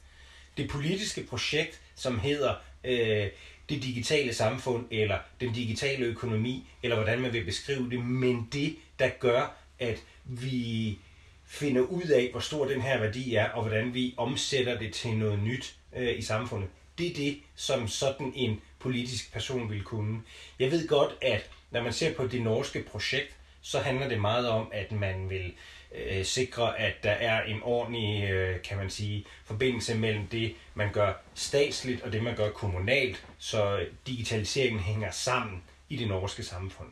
Det 0.57 0.69
politiske 0.69 1.23
projekt, 1.23 1.81
som 1.95 2.19
hedder 2.19 2.55
øh, 2.83 3.27
det 3.69 3.83
digitale 3.83 4.33
samfund, 4.33 4.85
eller 4.91 5.17
den 5.41 5.53
digitale 5.53 6.05
økonomi, 6.05 6.67
eller 6.83 6.95
hvordan 6.95 7.21
man 7.21 7.33
vil 7.33 7.43
beskrive 7.43 7.89
det, 7.89 8.05
men 8.05 8.49
det, 8.53 8.75
der 8.99 9.09
gør, 9.09 9.55
at 9.79 10.03
vi 10.23 10.97
finder 11.45 11.81
ud 11.81 12.03
af, 12.03 12.29
hvor 12.31 12.39
stor 12.39 12.67
den 12.67 12.81
her 12.81 12.99
værdi 12.99 13.35
er, 13.35 13.49
og 13.49 13.61
hvordan 13.61 13.93
vi 13.93 14.13
omsætter 14.17 14.79
det 14.79 14.93
til 14.93 15.11
noget 15.11 15.39
nyt 15.39 15.75
øh, 15.95 16.19
i 16.19 16.21
samfundet. 16.21 16.69
Det 16.97 17.07
er 17.07 17.13
det, 17.13 17.39
som 17.55 17.87
sådan 17.87 18.33
en 18.35 18.61
politisk 18.79 19.33
person 19.33 19.69
ville 19.69 19.83
kunne. 19.83 20.21
Jeg 20.59 20.71
ved 20.71 20.87
godt, 20.87 21.11
at 21.21 21.49
når 21.71 21.83
man 21.83 21.93
ser 21.93 22.13
på 22.13 22.27
det 22.27 22.41
norske 22.41 22.83
projekt, 22.83 23.35
så 23.61 23.79
handler 23.79 24.07
det 24.07 24.21
meget 24.21 24.49
om, 24.49 24.69
at 24.73 24.91
man 24.91 25.29
vil 25.29 25.53
øh, 25.95 26.25
sikre, 26.25 26.79
at 26.79 27.03
der 27.03 27.11
er 27.11 27.43
en 27.43 27.59
ordentlig, 27.63 28.29
øh, 28.29 28.61
kan 28.61 28.77
man 28.77 28.89
sige, 28.89 29.25
forbindelse 29.45 29.95
mellem 29.95 30.27
det, 30.27 30.55
man 30.73 30.91
gør 30.91 31.13
statsligt 31.33 32.01
og 32.01 32.11
det, 32.11 32.23
man 32.23 32.35
gør 32.35 32.49
kommunalt, 32.49 33.25
så 33.37 33.85
digitaliseringen 34.07 34.79
hænger 34.79 35.11
sammen 35.11 35.63
i 35.89 35.95
det 35.97 36.07
norske 36.07 36.43
samfund. 36.43 36.87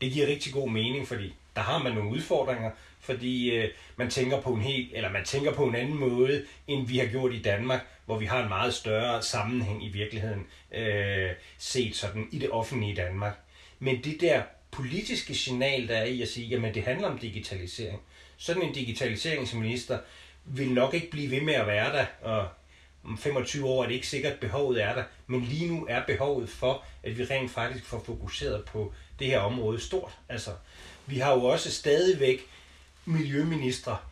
Det 0.00 0.12
giver 0.12 0.26
rigtig 0.26 0.52
god 0.52 0.70
mening, 0.70 1.08
fordi 1.08 1.34
der 1.56 1.62
har 1.62 1.78
man 1.78 1.92
nogle 1.92 2.10
udfordringer, 2.10 2.70
fordi 3.02 3.50
øh, 3.50 3.68
man 3.96 4.10
tænker 4.10 4.40
på 4.40 4.50
en 4.50 4.60
helt, 4.62 4.90
eller 4.94 5.12
man 5.12 5.24
tænker 5.24 5.52
på 5.52 5.64
en 5.64 5.74
anden 5.74 5.98
måde, 5.98 6.44
end 6.66 6.86
vi 6.86 6.98
har 6.98 7.06
gjort 7.06 7.34
i 7.34 7.42
Danmark, 7.42 7.86
hvor 8.06 8.18
vi 8.18 8.26
har 8.26 8.42
en 8.42 8.48
meget 8.48 8.74
større 8.74 9.22
sammenhæng 9.22 9.84
i 9.84 9.88
virkeligheden, 9.88 10.46
øh, 10.74 11.30
set 11.58 11.96
sådan 11.96 12.28
i 12.32 12.38
det 12.38 12.50
offentlige 12.50 12.96
Danmark. 12.96 13.38
Men 13.78 14.04
det 14.04 14.20
der 14.20 14.42
politiske 14.70 15.34
signal, 15.34 15.88
der 15.88 15.96
er 15.96 16.04
i 16.04 16.22
at 16.22 16.28
sige, 16.28 16.46
jamen 16.46 16.74
det 16.74 16.82
handler 16.82 17.08
om 17.08 17.18
digitalisering. 17.18 18.00
Sådan 18.36 18.62
en 18.62 18.72
digitaliseringsminister 18.72 19.98
vil 20.44 20.70
nok 20.70 20.94
ikke 20.94 21.10
blive 21.10 21.30
ved 21.30 21.40
med 21.40 21.54
at 21.54 21.66
være 21.66 21.92
der, 21.92 22.06
og 22.22 22.48
om 23.04 23.18
25 23.18 23.66
år 23.66 23.82
er 23.82 23.86
det 23.86 23.94
ikke 23.94 24.06
sikkert, 24.06 24.32
at 24.32 24.40
behovet 24.40 24.82
er 24.82 24.94
der, 24.94 25.04
men 25.26 25.40
lige 25.40 25.68
nu 25.68 25.86
er 25.88 26.02
behovet 26.06 26.48
for, 26.48 26.84
at 27.02 27.18
vi 27.18 27.24
rent 27.24 27.50
faktisk 27.50 27.84
får 27.84 28.02
fokuseret 28.06 28.64
på 28.64 28.92
det 29.18 29.26
her 29.26 29.38
område 29.38 29.80
stort. 29.80 30.12
Altså, 30.28 30.50
vi 31.06 31.18
har 31.18 31.32
jo 31.32 31.44
også 31.44 31.70
stadigvæk 31.70 32.40
miljøminister. 33.04 34.08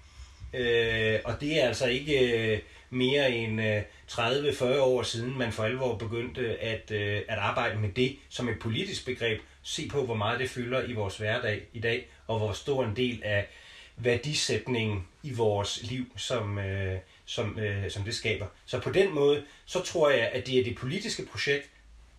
øh, 0.55 1.21
og 1.25 1.41
det 1.41 1.63
er 1.63 1.69
altså 1.69 1.87
ikke 1.87 2.53
øh, 2.53 2.61
mere 2.91 3.31
end 3.31 3.63
øh, 3.63 3.83
30-40 4.11 4.65
år 4.65 5.03
siden, 5.03 5.39
man 5.39 5.53
for 5.53 5.65
alvor 5.65 5.97
begyndte 5.97 6.59
at, 6.59 6.91
øh, 6.91 7.23
at 7.29 7.39
arbejde 7.39 7.79
med 7.79 7.89
det 7.89 8.17
som 8.29 8.49
et 8.49 8.59
politisk 8.59 9.07
begreb. 9.07 9.41
Se 9.63 9.89
på, 9.89 10.05
hvor 10.05 10.15
meget 10.15 10.41
det 10.41 10.51
fylder 10.51 10.83
i 10.83 10.93
vores 10.93 11.17
hverdag 11.17 11.63
i 11.73 11.81
dag, 11.81 12.09
og 12.27 12.39
hvor 12.39 12.53
stor 12.53 12.85
en 12.85 12.97
del 12.97 13.23
af 13.25 13.49
værdisætningen 13.97 15.07
i 15.23 15.33
vores 15.33 15.83
liv, 15.83 16.07
som, 16.17 16.59
øh, 16.59 16.99
som, 17.25 17.59
øh, 17.59 17.91
som 17.91 18.05
det 18.05 18.15
skaber. 18.15 18.47
Så 18.67 18.81
på 18.81 18.93
den 18.93 19.15
måde, 19.15 19.45
så 19.67 19.81
tror 19.83 20.11
jeg, 20.11 20.31
at 20.33 20.47
det 20.47 20.59
er 20.59 20.65
det 20.65 20.77
politiske 20.77 21.27
projekt, 21.27 21.71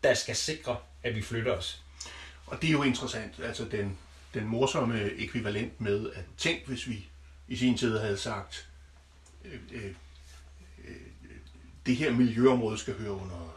der 0.04 0.14
skal 0.14 0.36
sikre, 0.36 0.78
at 1.04 1.16
vi 1.16 1.22
flytter 1.22 1.52
os. 1.52 1.82
Og 2.46 2.62
det 2.62 2.68
er 2.68 2.72
jo 2.72 2.84
interessant, 2.84 3.34
altså 3.44 3.66
den, 3.72 3.98
den 4.34 4.48
morsomme 4.48 5.12
ekvivalent 5.12 5.82
med, 5.82 6.10
at 6.14 6.24
tænk, 6.38 6.68
hvis 6.68 6.88
vi 6.88 7.10
i 7.48 7.56
sin 7.56 7.78
tid 7.78 7.98
havde 7.98 8.18
sagt, 8.18 8.70
øh, 9.46 9.60
øh, 9.72 9.96
øh, 10.88 10.96
det 11.86 11.96
her 11.96 12.12
miljøområde 12.14 12.78
skal 12.78 12.94
høre 12.94 13.12
under, 13.12 13.56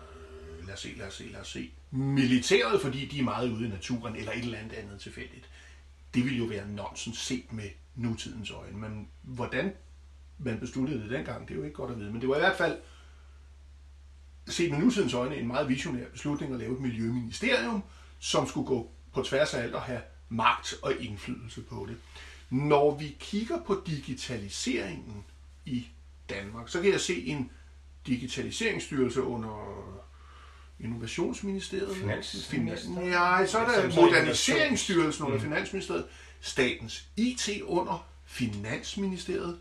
øh, 0.59 0.67
lad 0.67 0.75
os 0.75 0.81
se, 0.81 0.95
lad 0.97 1.07
os 1.07 1.15
se, 1.15 1.25
lad 1.25 1.41
os 1.41 1.49
se, 1.49 1.71
militæret, 1.91 2.81
fordi 2.81 3.07
de 3.07 3.19
er 3.19 3.23
meget 3.23 3.51
ude 3.51 3.67
i 3.67 3.69
naturen, 3.69 4.17
eller 4.17 4.33
et 4.33 4.39
eller 4.39 4.59
andet 4.59 4.73
andet 4.73 5.01
tilfældigt. 5.01 5.49
Det 6.15 6.25
ville 6.25 6.39
jo 6.39 6.45
være 6.45 6.69
nonsens 6.69 7.19
set 7.19 7.53
med 7.53 7.69
nutidens 7.95 8.51
øjne. 8.51 8.79
Men 8.79 9.09
hvordan 9.23 9.73
man 10.39 10.61
besluttede 10.61 11.03
det 11.03 11.11
dengang, 11.11 11.49
det 11.49 11.55
er 11.55 11.59
jo 11.59 11.65
ikke 11.65 11.77
godt 11.77 11.91
at 11.91 11.99
vide. 11.99 12.13
Men 12.13 12.21
det 12.21 12.29
var 12.29 12.37
i 12.37 12.39
hvert 12.39 12.57
fald 12.57 12.79
set 14.47 14.71
med 14.71 14.79
nutidens 14.79 15.15
øjne 15.15 15.37
en 15.37 15.47
meget 15.47 15.69
visionær 15.69 16.09
beslutning 16.13 16.53
at 16.53 16.59
lave 16.59 16.75
et 16.75 16.81
miljøministerium, 16.81 17.83
som 18.19 18.49
skulle 18.49 18.67
gå 18.67 18.93
på 19.13 19.23
tværs 19.23 19.55
af 19.55 19.63
alt 19.63 19.75
og 19.75 19.83
have 19.83 20.01
magt 20.29 20.75
og 20.83 20.95
indflydelse 21.01 21.63
på 21.63 21.87
det. 21.89 21.97
Når 22.51 22.95
vi 22.95 23.17
kigger 23.21 23.63
på 23.67 23.83
digitaliseringen 23.87 25.25
i 25.65 25.87
Danmark, 26.29 26.69
så 26.69 26.83
kan 26.83 26.93
jeg 26.93 27.01
se 27.01 27.27
en 27.27 27.51
digitaliseringsstyrelse 28.07 29.23
under 29.23 29.85
Innovationsministeriet. 30.81 31.97
Finansministeriet. 31.97 33.11
Ja, 33.11 33.47
så 33.47 33.59
er 33.59 33.67
der 33.67 34.01
Moderniseringsstyrelsen 34.01 35.25
under 35.25 35.39
mm. 35.39 35.45
Finansministeriet. 35.45 36.07
Statens 36.41 37.09
IT 37.17 37.49
under 37.65 38.09
Finansministeriet. 38.25 39.61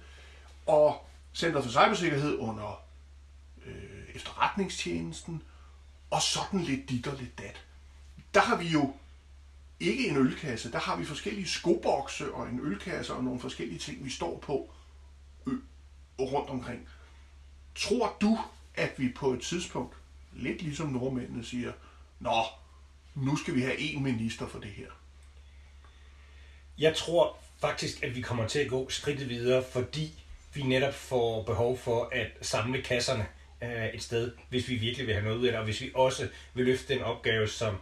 Og 0.65 1.09
Center 1.33 1.61
for 1.61 1.69
Cybersikkerhed 1.69 2.37
under 2.37 2.81
øh, 3.65 3.73
efterretningstjenesten. 4.15 5.41
Og 6.09 6.21
sådan 6.21 6.59
lidt 6.59 6.89
dit 6.89 7.07
og 7.07 7.17
lidt 7.19 7.37
dat. 7.37 7.61
Der 8.33 8.41
har 8.41 8.57
vi 8.57 8.67
jo 8.67 8.93
ikke 9.83 10.07
en 10.07 10.17
ølkasse. 10.17 10.71
Der 10.71 10.79
har 10.79 10.95
vi 10.95 11.05
forskellige 11.05 11.47
skobokse 11.47 12.33
og 12.33 12.49
en 12.49 12.59
ølkasse 12.63 13.13
og 13.13 13.23
nogle 13.23 13.39
forskellige 13.39 13.79
ting, 13.79 14.05
vi 14.05 14.09
står 14.09 14.39
på 14.39 14.73
rundt 16.19 16.49
omkring. 16.49 16.87
Tror 17.75 18.17
du, 18.21 18.39
at 18.75 18.91
vi 18.97 19.09
på 19.15 19.33
et 19.33 19.41
tidspunkt, 19.41 19.95
lidt 20.33 20.61
ligesom 20.61 20.87
nordmændene 20.87 21.45
siger, 21.45 21.71
nå, 22.19 22.43
nu 23.15 23.35
skal 23.35 23.55
vi 23.55 23.61
have 23.61 23.79
en 23.79 24.03
minister 24.03 24.47
for 24.47 24.59
det 24.59 24.69
her? 24.69 24.87
Jeg 26.77 26.95
tror 26.95 27.37
faktisk, 27.59 28.03
at 28.03 28.15
vi 28.15 28.21
kommer 28.21 28.47
til 28.47 28.59
at 28.59 28.69
gå 28.69 28.89
skridtet 28.89 29.29
videre, 29.29 29.63
fordi 29.71 30.23
vi 30.53 30.63
netop 30.63 30.93
får 30.93 31.43
behov 31.43 31.77
for 31.77 32.09
at 32.11 32.27
samle 32.41 32.81
kasserne 32.81 33.25
øh, 33.63 33.85
et 33.85 34.03
sted, 34.03 34.31
hvis 34.49 34.67
vi 34.67 34.75
virkelig 34.75 35.07
vil 35.07 35.15
have 35.15 35.25
noget 35.25 35.37
ud 35.37 35.45
af 35.45 35.51
det, 35.51 35.59
og 35.59 35.65
hvis 35.65 35.81
vi 35.81 35.91
også 35.95 36.29
vil 36.53 36.65
løfte 36.65 36.93
den 36.93 37.03
opgave, 37.03 37.47
som 37.47 37.77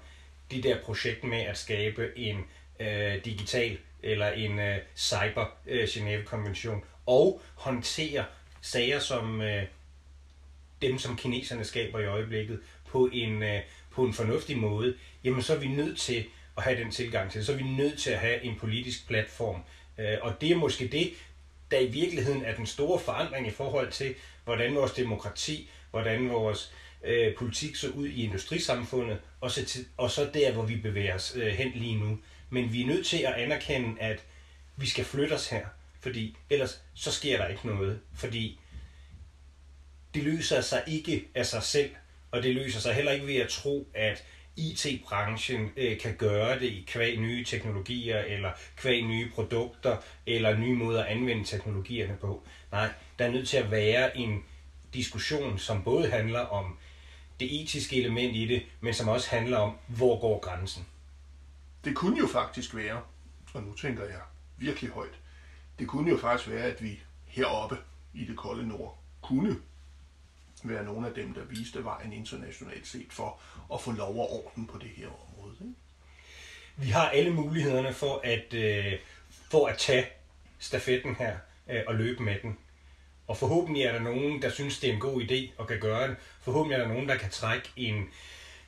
det 0.51 0.63
der 0.63 0.81
projekt 0.83 1.23
med 1.23 1.41
at 1.41 1.57
skabe 1.57 2.11
en 2.15 2.37
øh, 2.79 3.25
digital 3.25 3.77
eller 4.03 4.31
en 4.31 4.59
øh, 4.59 4.77
cyber 4.95 5.45
øh, 5.67 5.83
Genève-konvention, 5.83 6.83
og 7.05 7.41
håndtere 7.55 8.25
sager 8.61 8.99
som 8.99 9.41
øh, 9.41 9.63
dem, 10.81 10.99
som 10.99 11.17
kineserne 11.17 11.65
skaber 11.65 11.99
i 11.99 12.05
øjeblikket, 12.05 12.59
på 12.89 13.09
en, 13.13 13.43
øh, 13.43 13.59
på 13.91 14.03
en 14.03 14.13
fornuftig 14.13 14.57
måde, 14.57 14.95
jamen 15.23 15.41
så 15.41 15.55
er 15.55 15.59
vi 15.59 15.67
nødt 15.67 15.99
til 15.99 16.25
at 16.57 16.63
have 16.63 16.83
den 16.83 16.91
tilgang 16.91 17.31
til 17.31 17.39
det. 17.39 17.45
Så 17.45 17.53
er 17.53 17.57
vi 17.57 17.63
nødt 17.63 17.99
til 17.99 18.09
at 18.11 18.19
have 18.19 18.43
en 18.43 18.55
politisk 18.59 19.07
platform. 19.07 19.63
Øh, 19.97 20.17
og 20.21 20.41
det 20.41 20.51
er 20.51 20.55
måske 20.55 20.87
det, 20.87 21.13
der 21.71 21.79
i 21.79 21.87
virkeligheden 21.87 22.45
er 22.45 22.55
den 22.55 22.65
store 22.65 22.99
forandring 22.99 23.47
i 23.47 23.51
forhold 23.51 23.91
til, 23.91 24.15
hvordan 24.43 24.75
vores 24.75 24.91
demokrati, 24.91 25.69
hvordan 25.91 26.29
vores 26.29 26.73
øh, 27.03 27.35
politik 27.35 27.75
så 27.75 27.89
ud 27.89 28.07
i 28.07 28.23
industrisamfundet, 28.23 29.19
og 29.41 29.51
så, 29.51 29.65
til, 29.65 29.85
og 29.97 30.11
så 30.11 30.29
der, 30.33 30.51
hvor 30.51 30.63
vi 30.63 30.75
bevæger 30.75 31.15
os 31.15 31.33
øh, 31.35 31.47
hen 31.47 31.71
lige 31.75 31.95
nu. 31.95 32.19
Men 32.49 32.73
vi 32.73 32.81
er 32.81 32.87
nødt 32.87 33.05
til 33.05 33.17
at 33.17 33.33
anerkende, 33.33 34.01
at 34.01 34.23
vi 34.77 34.85
skal 34.87 35.05
flytte 35.05 35.33
os 35.33 35.49
her, 35.49 35.65
fordi 35.99 36.37
ellers 36.49 36.81
så 36.93 37.11
sker 37.11 37.37
der 37.37 37.47
ikke 37.47 37.67
noget. 37.67 37.99
Fordi 38.15 38.59
det 40.13 40.23
løser 40.23 40.61
sig 40.61 40.83
ikke 40.87 41.27
af 41.35 41.45
sig 41.45 41.63
selv, 41.63 41.89
og 42.31 42.43
det 42.43 42.55
løser 42.55 42.79
sig 42.79 42.93
heller 42.93 43.11
ikke 43.11 43.27
ved 43.27 43.35
at 43.35 43.49
tro, 43.49 43.87
at 43.93 44.23
IT-branchen 44.55 45.71
øh, 45.77 45.99
kan 45.99 46.15
gøre 46.15 46.59
det 46.59 46.65
i 46.65 46.85
kvæg 46.87 47.19
nye 47.19 47.45
teknologier, 47.45 48.19
eller 48.19 48.51
kvæg 48.77 49.01
nye 49.01 49.29
produkter, 49.29 49.97
eller 50.25 50.57
nye 50.57 50.75
måder 50.75 51.03
at 51.03 51.07
anvende 51.07 51.43
teknologierne 51.43 52.17
på. 52.21 52.43
Nej, 52.71 52.89
der 53.19 53.25
er 53.25 53.31
nødt 53.31 53.47
til 53.47 53.57
at 53.57 53.71
være 53.71 54.17
en 54.17 54.43
diskussion, 54.93 55.59
som 55.59 55.83
både 55.83 56.09
handler 56.09 56.39
om 56.39 56.77
det 57.41 57.61
etiske 57.61 57.95
element 57.95 58.35
i 58.35 58.45
det, 58.45 58.63
men 58.81 58.93
som 58.93 59.07
også 59.07 59.29
handler 59.29 59.57
om, 59.57 59.77
hvor 59.87 60.19
går 60.19 60.39
grænsen. 60.39 60.85
Det 61.83 61.95
kunne 61.95 62.17
jo 62.17 62.27
faktisk 62.27 62.75
være, 62.75 63.01
og 63.53 63.63
nu 63.63 63.73
tænker 63.73 64.03
jeg 64.05 64.21
virkelig 64.57 64.91
højt, 64.91 65.19
det 65.79 65.87
kunne 65.87 66.11
jo 66.11 66.17
faktisk 66.17 66.49
være, 66.49 66.63
at 66.63 66.83
vi 66.83 66.99
heroppe 67.25 67.77
i 68.13 68.25
det 68.25 68.37
kolde 68.37 68.67
nord 68.67 68.97
kunne 69.21 69.55
være 70.63 70.83
nogle 70.83 71.07
af 71.07 71.13
dem, 71.13 71.33
der 71.33 71.43
viste 71.43 71.83
vejen 71.83 72.13
internationalt 72.13 72.87
set 72.87 73.13
for 73.13 73.39
at 73.73 73.81
få 73.81 73.91
lov 73.91 74.15
og 74.19 74.45
orden 74.45 74.67
på 74.67 74.77
det 74.77 74.89
her 74.89 75.07
område. 75.07 75.55
Ikke? 75.61 75.73
Vi 76.75 76.89
har 76.89 77.09
alle 77.09 77.33
mulighederne 77.33 77.93
for 77.93 78.21
at, 78.23 78.53
øh, 78.53 78.99
for 79.51 79.67
at 79.67 79.77
tage 79.77 80.05
stafetten 80.59 81.15
her 81.15 81.37
øh, 81.69 81.81
og 81.87 81.95
løbe 81.95 82.23
med 82.23 82.35
den. 82.41 82.57
Og 83.31 83.37
forhåbentlig 83.37 83.83
er 83.83 83.91
der 83.91 83.99
nogen, 83.99 84.41
der 84.41 84.49
synes, 84.49 84.79
det 84.79 84.89
er 84.89 84.93
en 84.93 84.99
god 84.99 85.21
idé 85.21 85.49
og 85.57 85.67
kan 85.67 85.79
gøre 85.79 86.07
det. 86.07 86.15
Forhåbentlig 86.41 86.75
er 86.75 86.81
der 86.81 86.93
nogen, 86.93 87.09
der 87.09 87.15
kan 87.15 87.29
trække 87.29 87.69
en, 87.77 88.09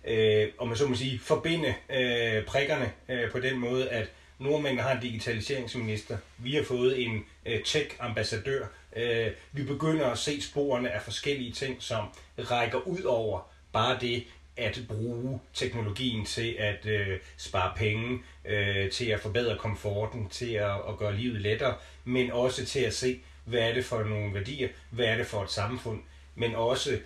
øh, 0.08 0.48
om 0.58 0.68
man 0.68 0.78
så 0.78 0.88
må 0.88 0.96
sige, 0.96 1.20
forbinde 1.20 1.74
øh, 1.90 2.46
prikkerne 2.46 2.92
øh, 3.10 3.32
på 3.32 3.40
den 3.40 3.60
måde, 3.60 3.90
at 3.90 4.08
nordmændene 4.40 4.82
har 4.82 4.92
en 4.96 5.02
digitaliseringsminister. 5.02 6.18
Vi 6.38 6.56
har 6.56 6.64
fået 6.64 7.04
en 7.06 7.26
øh, 7.46 7.64
tech-ambassadør. 7.64 8.66
Øh, 8.96 9.32
vi 9.52 9.64
begynder 9.64 10.08
at 10.08 10.18
se 10.18 10.42
sporene 10.42 10.92
af 10.92 11.02
forskellige 11.02 11.52
ting, 11.52 11.76
som 11.80 12.06
rækker 12.38 12.88
ud 12.88 13.02
over 13.02 13.52
bare 13.74 13.98
det 14.02 14.24
at 14.58 14.80
bruge 14.88 15.40
teknologien 15.54 16.26
til 16.26 16.56
at 16.60 16.86
øh, 16.86 17.20
spare 17.38 17.74
penge, 17.76 18.20
øh, 18.46 18.92
til 18.92 19.06
at 19.06 19.20
forbedre 19.20 19.58
komforten, 19.58 20.30
til 20.30 20.54
at, 20.54 20.76
at 20.90 20.98
gøre 20.98 21.16
livet 21.16 21.42
lettere, 21.42 21.76
men 22.04 22.32
også 22.32 22.66
til 22.66 22.80
at 22.80 22.94
se, 22.94 23.20
hvad 23.46 23.60
er 23.60 23.74
det 23.74 23.86
for 23.86 24.04
nogle 24.04 24.34
værdier, 24.34 24.70
hvad 24.90 25.06
er 25.06 25.16
det 25.16 25.28
for 25.28 25.44
et 25.44 25.52
samfund, 25.52 26.02
men 26.36 26.56
også 26.56 27.00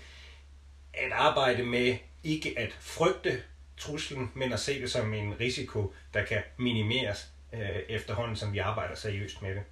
at 0.94 1.12
arbejde 1.12 1.64
med 1.64 1.98
ikke 2.24 2.60
at 2.60 2.74
frygte 2.80 3.42
truslen, 3.78 4.32
men 4.36 4.54
at 4.54 4.60
se 4.60 4.82
det 4.82 4.92
som 4.92 5.14
en 5.14 5.40
risiko, 5.40 5.94
der 6.14 6.26
kan 6.26 6.44
minimeres 6.58 7.28
øh, 7.54 7.80
efterhånden, 7.90 8.36
som 8.36 8.54
vi 8.54 8.58
arbejder 8.58 8.96
seriøst 8.96 9.42
med 9.42 9.56
det. 9.56 9.64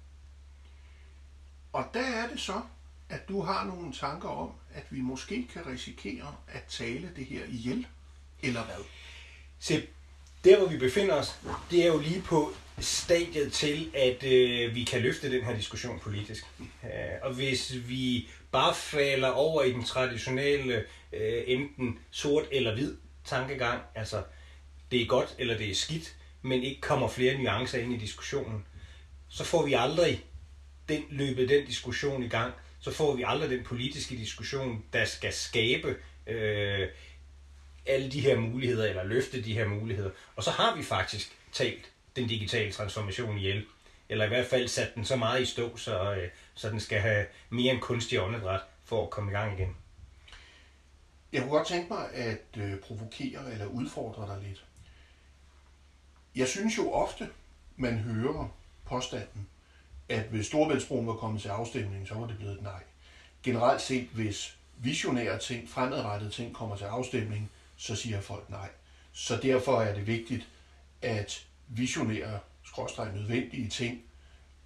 Og 1.72 1.84
der 1.94 2.06
er 2.06 2.28
det 2.28 2.40
så, 2.40 2.60
at 3.08 3.28
du 3.28 3.42
har 3.42 3.64
nogle 3.64 3.92
tanker 3.92 4.28
om, 4.28 4.52
at 4.74 4.84
vi 4.90 5.00
måske 5.00 5.48
kan 5.52 5.66
risikere 5.66 6.36
at 6.48 6.62
tale 6.68 7.12
det 7.16 7.26
her 7.26 7.44
ihjel, 7.44 7.86
eller 8.42 8.64
hvad? 8.64 8.84
Se, 9.58 9.86
der 10.46 10.58
hvor 10.58 10.66
vi 10.66 10.76
befinder 10.76 11.14
os, 11.14 11.38
det 11.70 11.82
er 11.82 11.86
jo 11.86 11.98
lige 11.98 12.22
på 12.22 12.52
stadiet 12.78 13.52
til, 13.52 13.90
at 13.94 14.24
øh, 14.24 14.74
vi 14.74 14.84
kan 14.84 15.00
løfte 15.00 15.32
den 15.32 15.44
her 15.44 15.56
diskussion 15.56 15.98
politisk. 15.98 16.44
Øh, 16.60 16.90
og 17.22 17.34
hvis 17.34 17.74
vi 17.88 18.28
bare 18.52 18.74
falder 18.74 19.28
over 19.28 19.62
i 19.62 19.72
den 19.72 19.84
traditionelle 19.84 20.84
øh, 21.12 21.42
enten 21.46 21.98
sort 22.10 22.44
eller 22.50 22.74
hvid 22.74 22.96
tankegang, 23.24 23.82
altså 23.94 24.22
det 24.90 25.02
er 25.02 25.06
godt 25.06 25.34
eller 25.38 25.58
det 25.58 25.70
er 25.70 25.74
skidt, 25.74 26.16
men 26.42 26.62
ikke 26.62 26.80
kommer 26.80 27.08
flere 27.08 27.38
nuancer 27.38 27.78
ind 27.78 27.92
i 27.92 27.96
diskussionen, 27.96 28.64
så 29.28 29.44
får 29.44 29.66
vi 29.66 29.72
aldrig 29.72 30.24
den, 30.88 31.02
løbet 31.10 31.48
den 31.48 31.66
diskussion 31.66 32.22
i 32.22 32.28
gang. 32.28 32.52
Så 32.80 32.90
får 32.90 33.16
vi 33.16 33.24
aldrig 33.26 33.50
den 33.50 33.64
politiske 33.64 34.16
diskussion, 34.16 34.84
der 34.92 35.04
skal 35.04 35.32
skabe 35.32 35.96
øh, 36.26 36.88
alle 37.86 38.10
de 38.10 38.20
her 38.20 38.40
muligheder, 38.40 38.88
eller 38.88 39.04
løfte 39.04 39.44
de 39.44 39.54
her 39.54 39.68
muligheder. 39.68 40.10
Og 40.36 40.42
så 40.42 40.50
har 40.50 40.76
vi 40.76 40.82
faktisk 40.82 41.38
talt 41.52 41.92
den 42.16 42.28
digitale 42.28 42.72
transformation 42.72 43.38
ihjel. 43.38 43.64
Eller 44.08 44.24
i 44.24 44.28
hvert 44.28 44.46
fald 44.46 44.68
sat 44.68 44.94
den 44.94 45.04
så 45.04 45.16
meget 45.16 45.42
i 45.42 45.46
stå, 45.46 45.76
så, 45.76 46.14
øh, 46.14 46.28
så 46.54 46.70
den 46.70 46.80
skal 46.80 47.00
have 47.00 47.26
mere 47.50 47.72
end 47.72 47.80
kunstig 47.80 48.20
åndedræt 48.20 48.60
for 48.84 49.04
at 49.04 49.10
komme 49.10 49.30
i 49.30 49.34
gang 49.34 49.58
igen. 49.58 49.76
Jeg 51.32 51.42
kunne 51.42 51.50
godt 51.50 51.68
tænke 51.68 51.92
mig 51.92 52.12
at 52.12 52.44
øh, 52.56 52.78
provokere 52.78 53.52
eller 53.52 53.66
udfordre 53.66 54.34
dig 54.34 54.48
lidt. 54.48 54.64
Jeg 56.36 56.48
synes 56.48 56.78
jo 56.78 56.92
ofte, 56.92 57.28
man 57.76 57.98
hører 57.98 58.48
påstanden, 58.84 59.48
at 60.08 60.22
hvis 60.22 60.46
Storbæltsbroen 60.46 61.06
var 61.06 61.14
kommet 61.14 61.42
til 61.42 61.48
afstemning, 61.48 62.08
så 62.08 62.14
var 62.14 62.26
det 62.26 62.36
blevet 62.36 62.54
et 62.54 62.62
nej. 62.62 62.82
Generelt 63.42 63.80
set, 63.80 64.08
hvis 64.12 64.56
visionære 64.76 65.38
ting, 65.38 65.68
fremadrettede 65.68 66.30
ting 66.30 66.54
kommer 66.54 66.76
til 66.76 66.84
afstemning, 66.84 67.50
så 67.76 67.96
siger 67.96 68.20
folk 68.20 68.50
nej. 68.50 68.68
Så 69.12 69.36
derfor 69.42 69.80
er 69.80 69.94
det 69.94 70.06
vigtigt, 70.06 70.48
at 71.02 71.46
visionære, 71.68 72.38
skråstrej 72.64 73.12
nødvendige 73.14 73.68
ting 73.68 74.02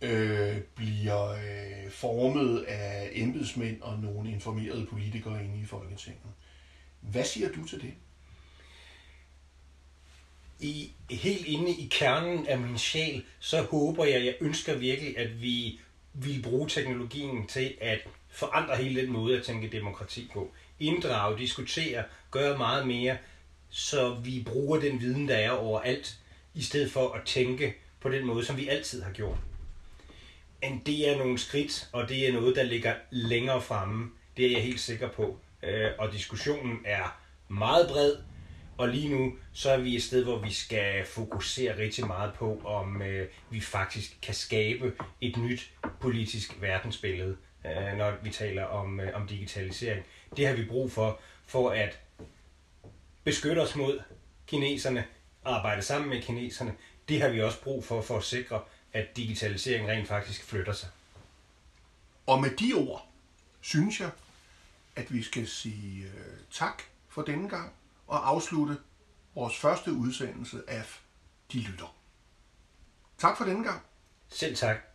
øh, 0.01 0.61
bliver 0.61 1.29
øh, 1.29 1.91
formet 1.91 2.63
af 2.63 3.11
embedsmænd 3.13 3.83
og 3.83 3.99
nogle 3.99 4.31
informerede 4.31 4.87
politikere 4.87 5.45
inde 5.45 5.61
i 5.61 5.65
Folketinget. 5.65 6.33
Hvad 7.01 7.25
siger 7.25 7.53
du 7.53 7.67
til 7.67 7.83
det? 7.83 7.95
I, 10.61 10.93
helt 11.11 11.47
inde 11.47 11.71
i 11.71 11.89
kernen 11.91 12.47
af 12.47 12.59
min 12.59 12.79
sjæl, 12.79 13.25
så 13.39 13.63
håber 13.63 14.05
jeg, 14.05 14.25
jeg 14.25 14.35
ønsker 14.41 14.75
virkelig, 14.75 15.19
at 15.19 15.43
vi 15.43 15.81
vil 16.13 16.43
bruge 16.43 16.69
teknologien 16.69 17.47
til 17.47 17.75
at 17.81 17.99
forandre 18.29 18.77
hele 18.77 19.01
den 19.01 19.13
måde 19.13 19.39
at 19.39 19.45
tænke 19.45 19.69
demokrati 19.69 20.31
på. 20.33 20.53
Inddrage, 20.81 21.39
diskutere, 21.39 22.05
gøre 22.31 22.59
meget 22.59 22.87
mere, 22.87 23.19
så 23.71 24.15
vi 24.15 24.43
bruger 24.47 24.81
den 24.81 25.01
viden, 25.01 25.29
der 25.29 25.37
er 25.37 25.51
overalt, 25.51 26.19
i 26.55 26.63
stedet 26.63 26.93
for 26.93 27.13
at 27.13 27.23
tænke 27.25 27.75
på 28.01 28.09
den 28.09 28.27
måde, 28.27 28.45
som 28.45 28.57
vi 28.57 28.69
altid 28.69 29.03
har 29.03 29.13
gjort. 29.13 29.39
Men 30.63 30.83
det 30.87 31.09
er 31.09 31.19
nogle 31.19 31.39
skridt, 31.39 31.89
og 31.93 32.09
det 32.09 32.29
er 32.29 32.33
noget, 32.33 32.57
der 32.57 32.63
ligger 32.63 32.95
længere 33.11 33.63
fremme. 33.63 34.11
Det 34.37 34.47
er 34.47 34.51
jeg 34.51 34.63
helt 34.63 34.81
sikker 34.81 35.09
på. 35.09 35.39
Øh, 35.63 35.91
og 35.99 36.13
diskussionen 36.13 36.79
er 36.85 37.21
meget 37.49 37.89
bred, 37.89 38.17
og 38.79 38.89
lige 38.89 39.09
nu 39.09 39.33
så 39.53 39.71
er 39.71 39.79
vi 39.79 39.97
et 39.97 40.03
sted, 40.03 40.25
hvor 40.25 40.39
vi 40.39 40.53
skal 40.53 41.05
fokusere 41.07 41.79
rigtig 41.79 42.07
meget 42.07 42.35
på, 42.35 42.61
om 42.65 43.03
øh, 43.03 43.29
vi 43.51 43.61
faktisk 43.61 44.19
kan 44.23 44.35
skabe 44.35 44.93
et 45.21 45.37
nyt 45.37 45.71
politisk 46.01 46.61
verdensbillede, 46.61 47.37
øh, 47.65 47.97
når 47.97 48.13
vi 48.23 48.31
taler 48.31 48.65
om, 48.65 49.01
om 49.15 49.27
digitalisering. 49.27 50.05
Det 50.37 50.47
har 50.47 50.55
vi 50.55 50.65
brug 50.65 50.93
for, 50.93 51.21
for 51.47 51.71
at 51.71 51.99
beskytte 53.25 53.61
os 53.61 53.77
mod 53.77 54.01
kineserne, 54.47 55.05
arbejde 55.45 55.83
sammen 55.83 56.11
med 56.11 56.23
kineserne. 56.23 56.75
Det 57.09 57.23
har 57.23 57.29
vi 57.29 57.43
også 57.43 57.63
brug 57.63 57.85
for, 57.85 58.03
for 58.03 58.17
at 58.17 58.25
sikre, 58.25 58.63
at 58.93 59.17
digitalisering 59.17 59.89
rent 59.89 60.09
faktisk 60.09 60.45
flytter 60.45 60.73
sig. 60.73 60.89
Og 62.27 62.41
med 62.41 62.51
de 62.51 62.73
ord, 62.75 63.07
synes 63.61 64.01
jeg, 64.01 64.11
at 64.97 65.15
vi 65.15 65.23
skal 65.23 65.49
sige 65.49 66.07
uh, 66.07 66.13
tak 66.51 66.83
for 67.09 67.23
denne 67.23 67.49
gang 67.49 67.73
og 68.07 68.29
afslutte 68.29 68.77
vores 69.35 69.57
første 69.57 69.93
udsendelse 69.93 70.63
af 70.69 70.83
De 71.53 71.59
Lytter. 71.59 71.97
Tak 73.19 73.37
for 73.39 73.45
denne 73.45 73.65
gang. 73.65 73.83
Selv 74.29 74.57
tak. 74.57 74.90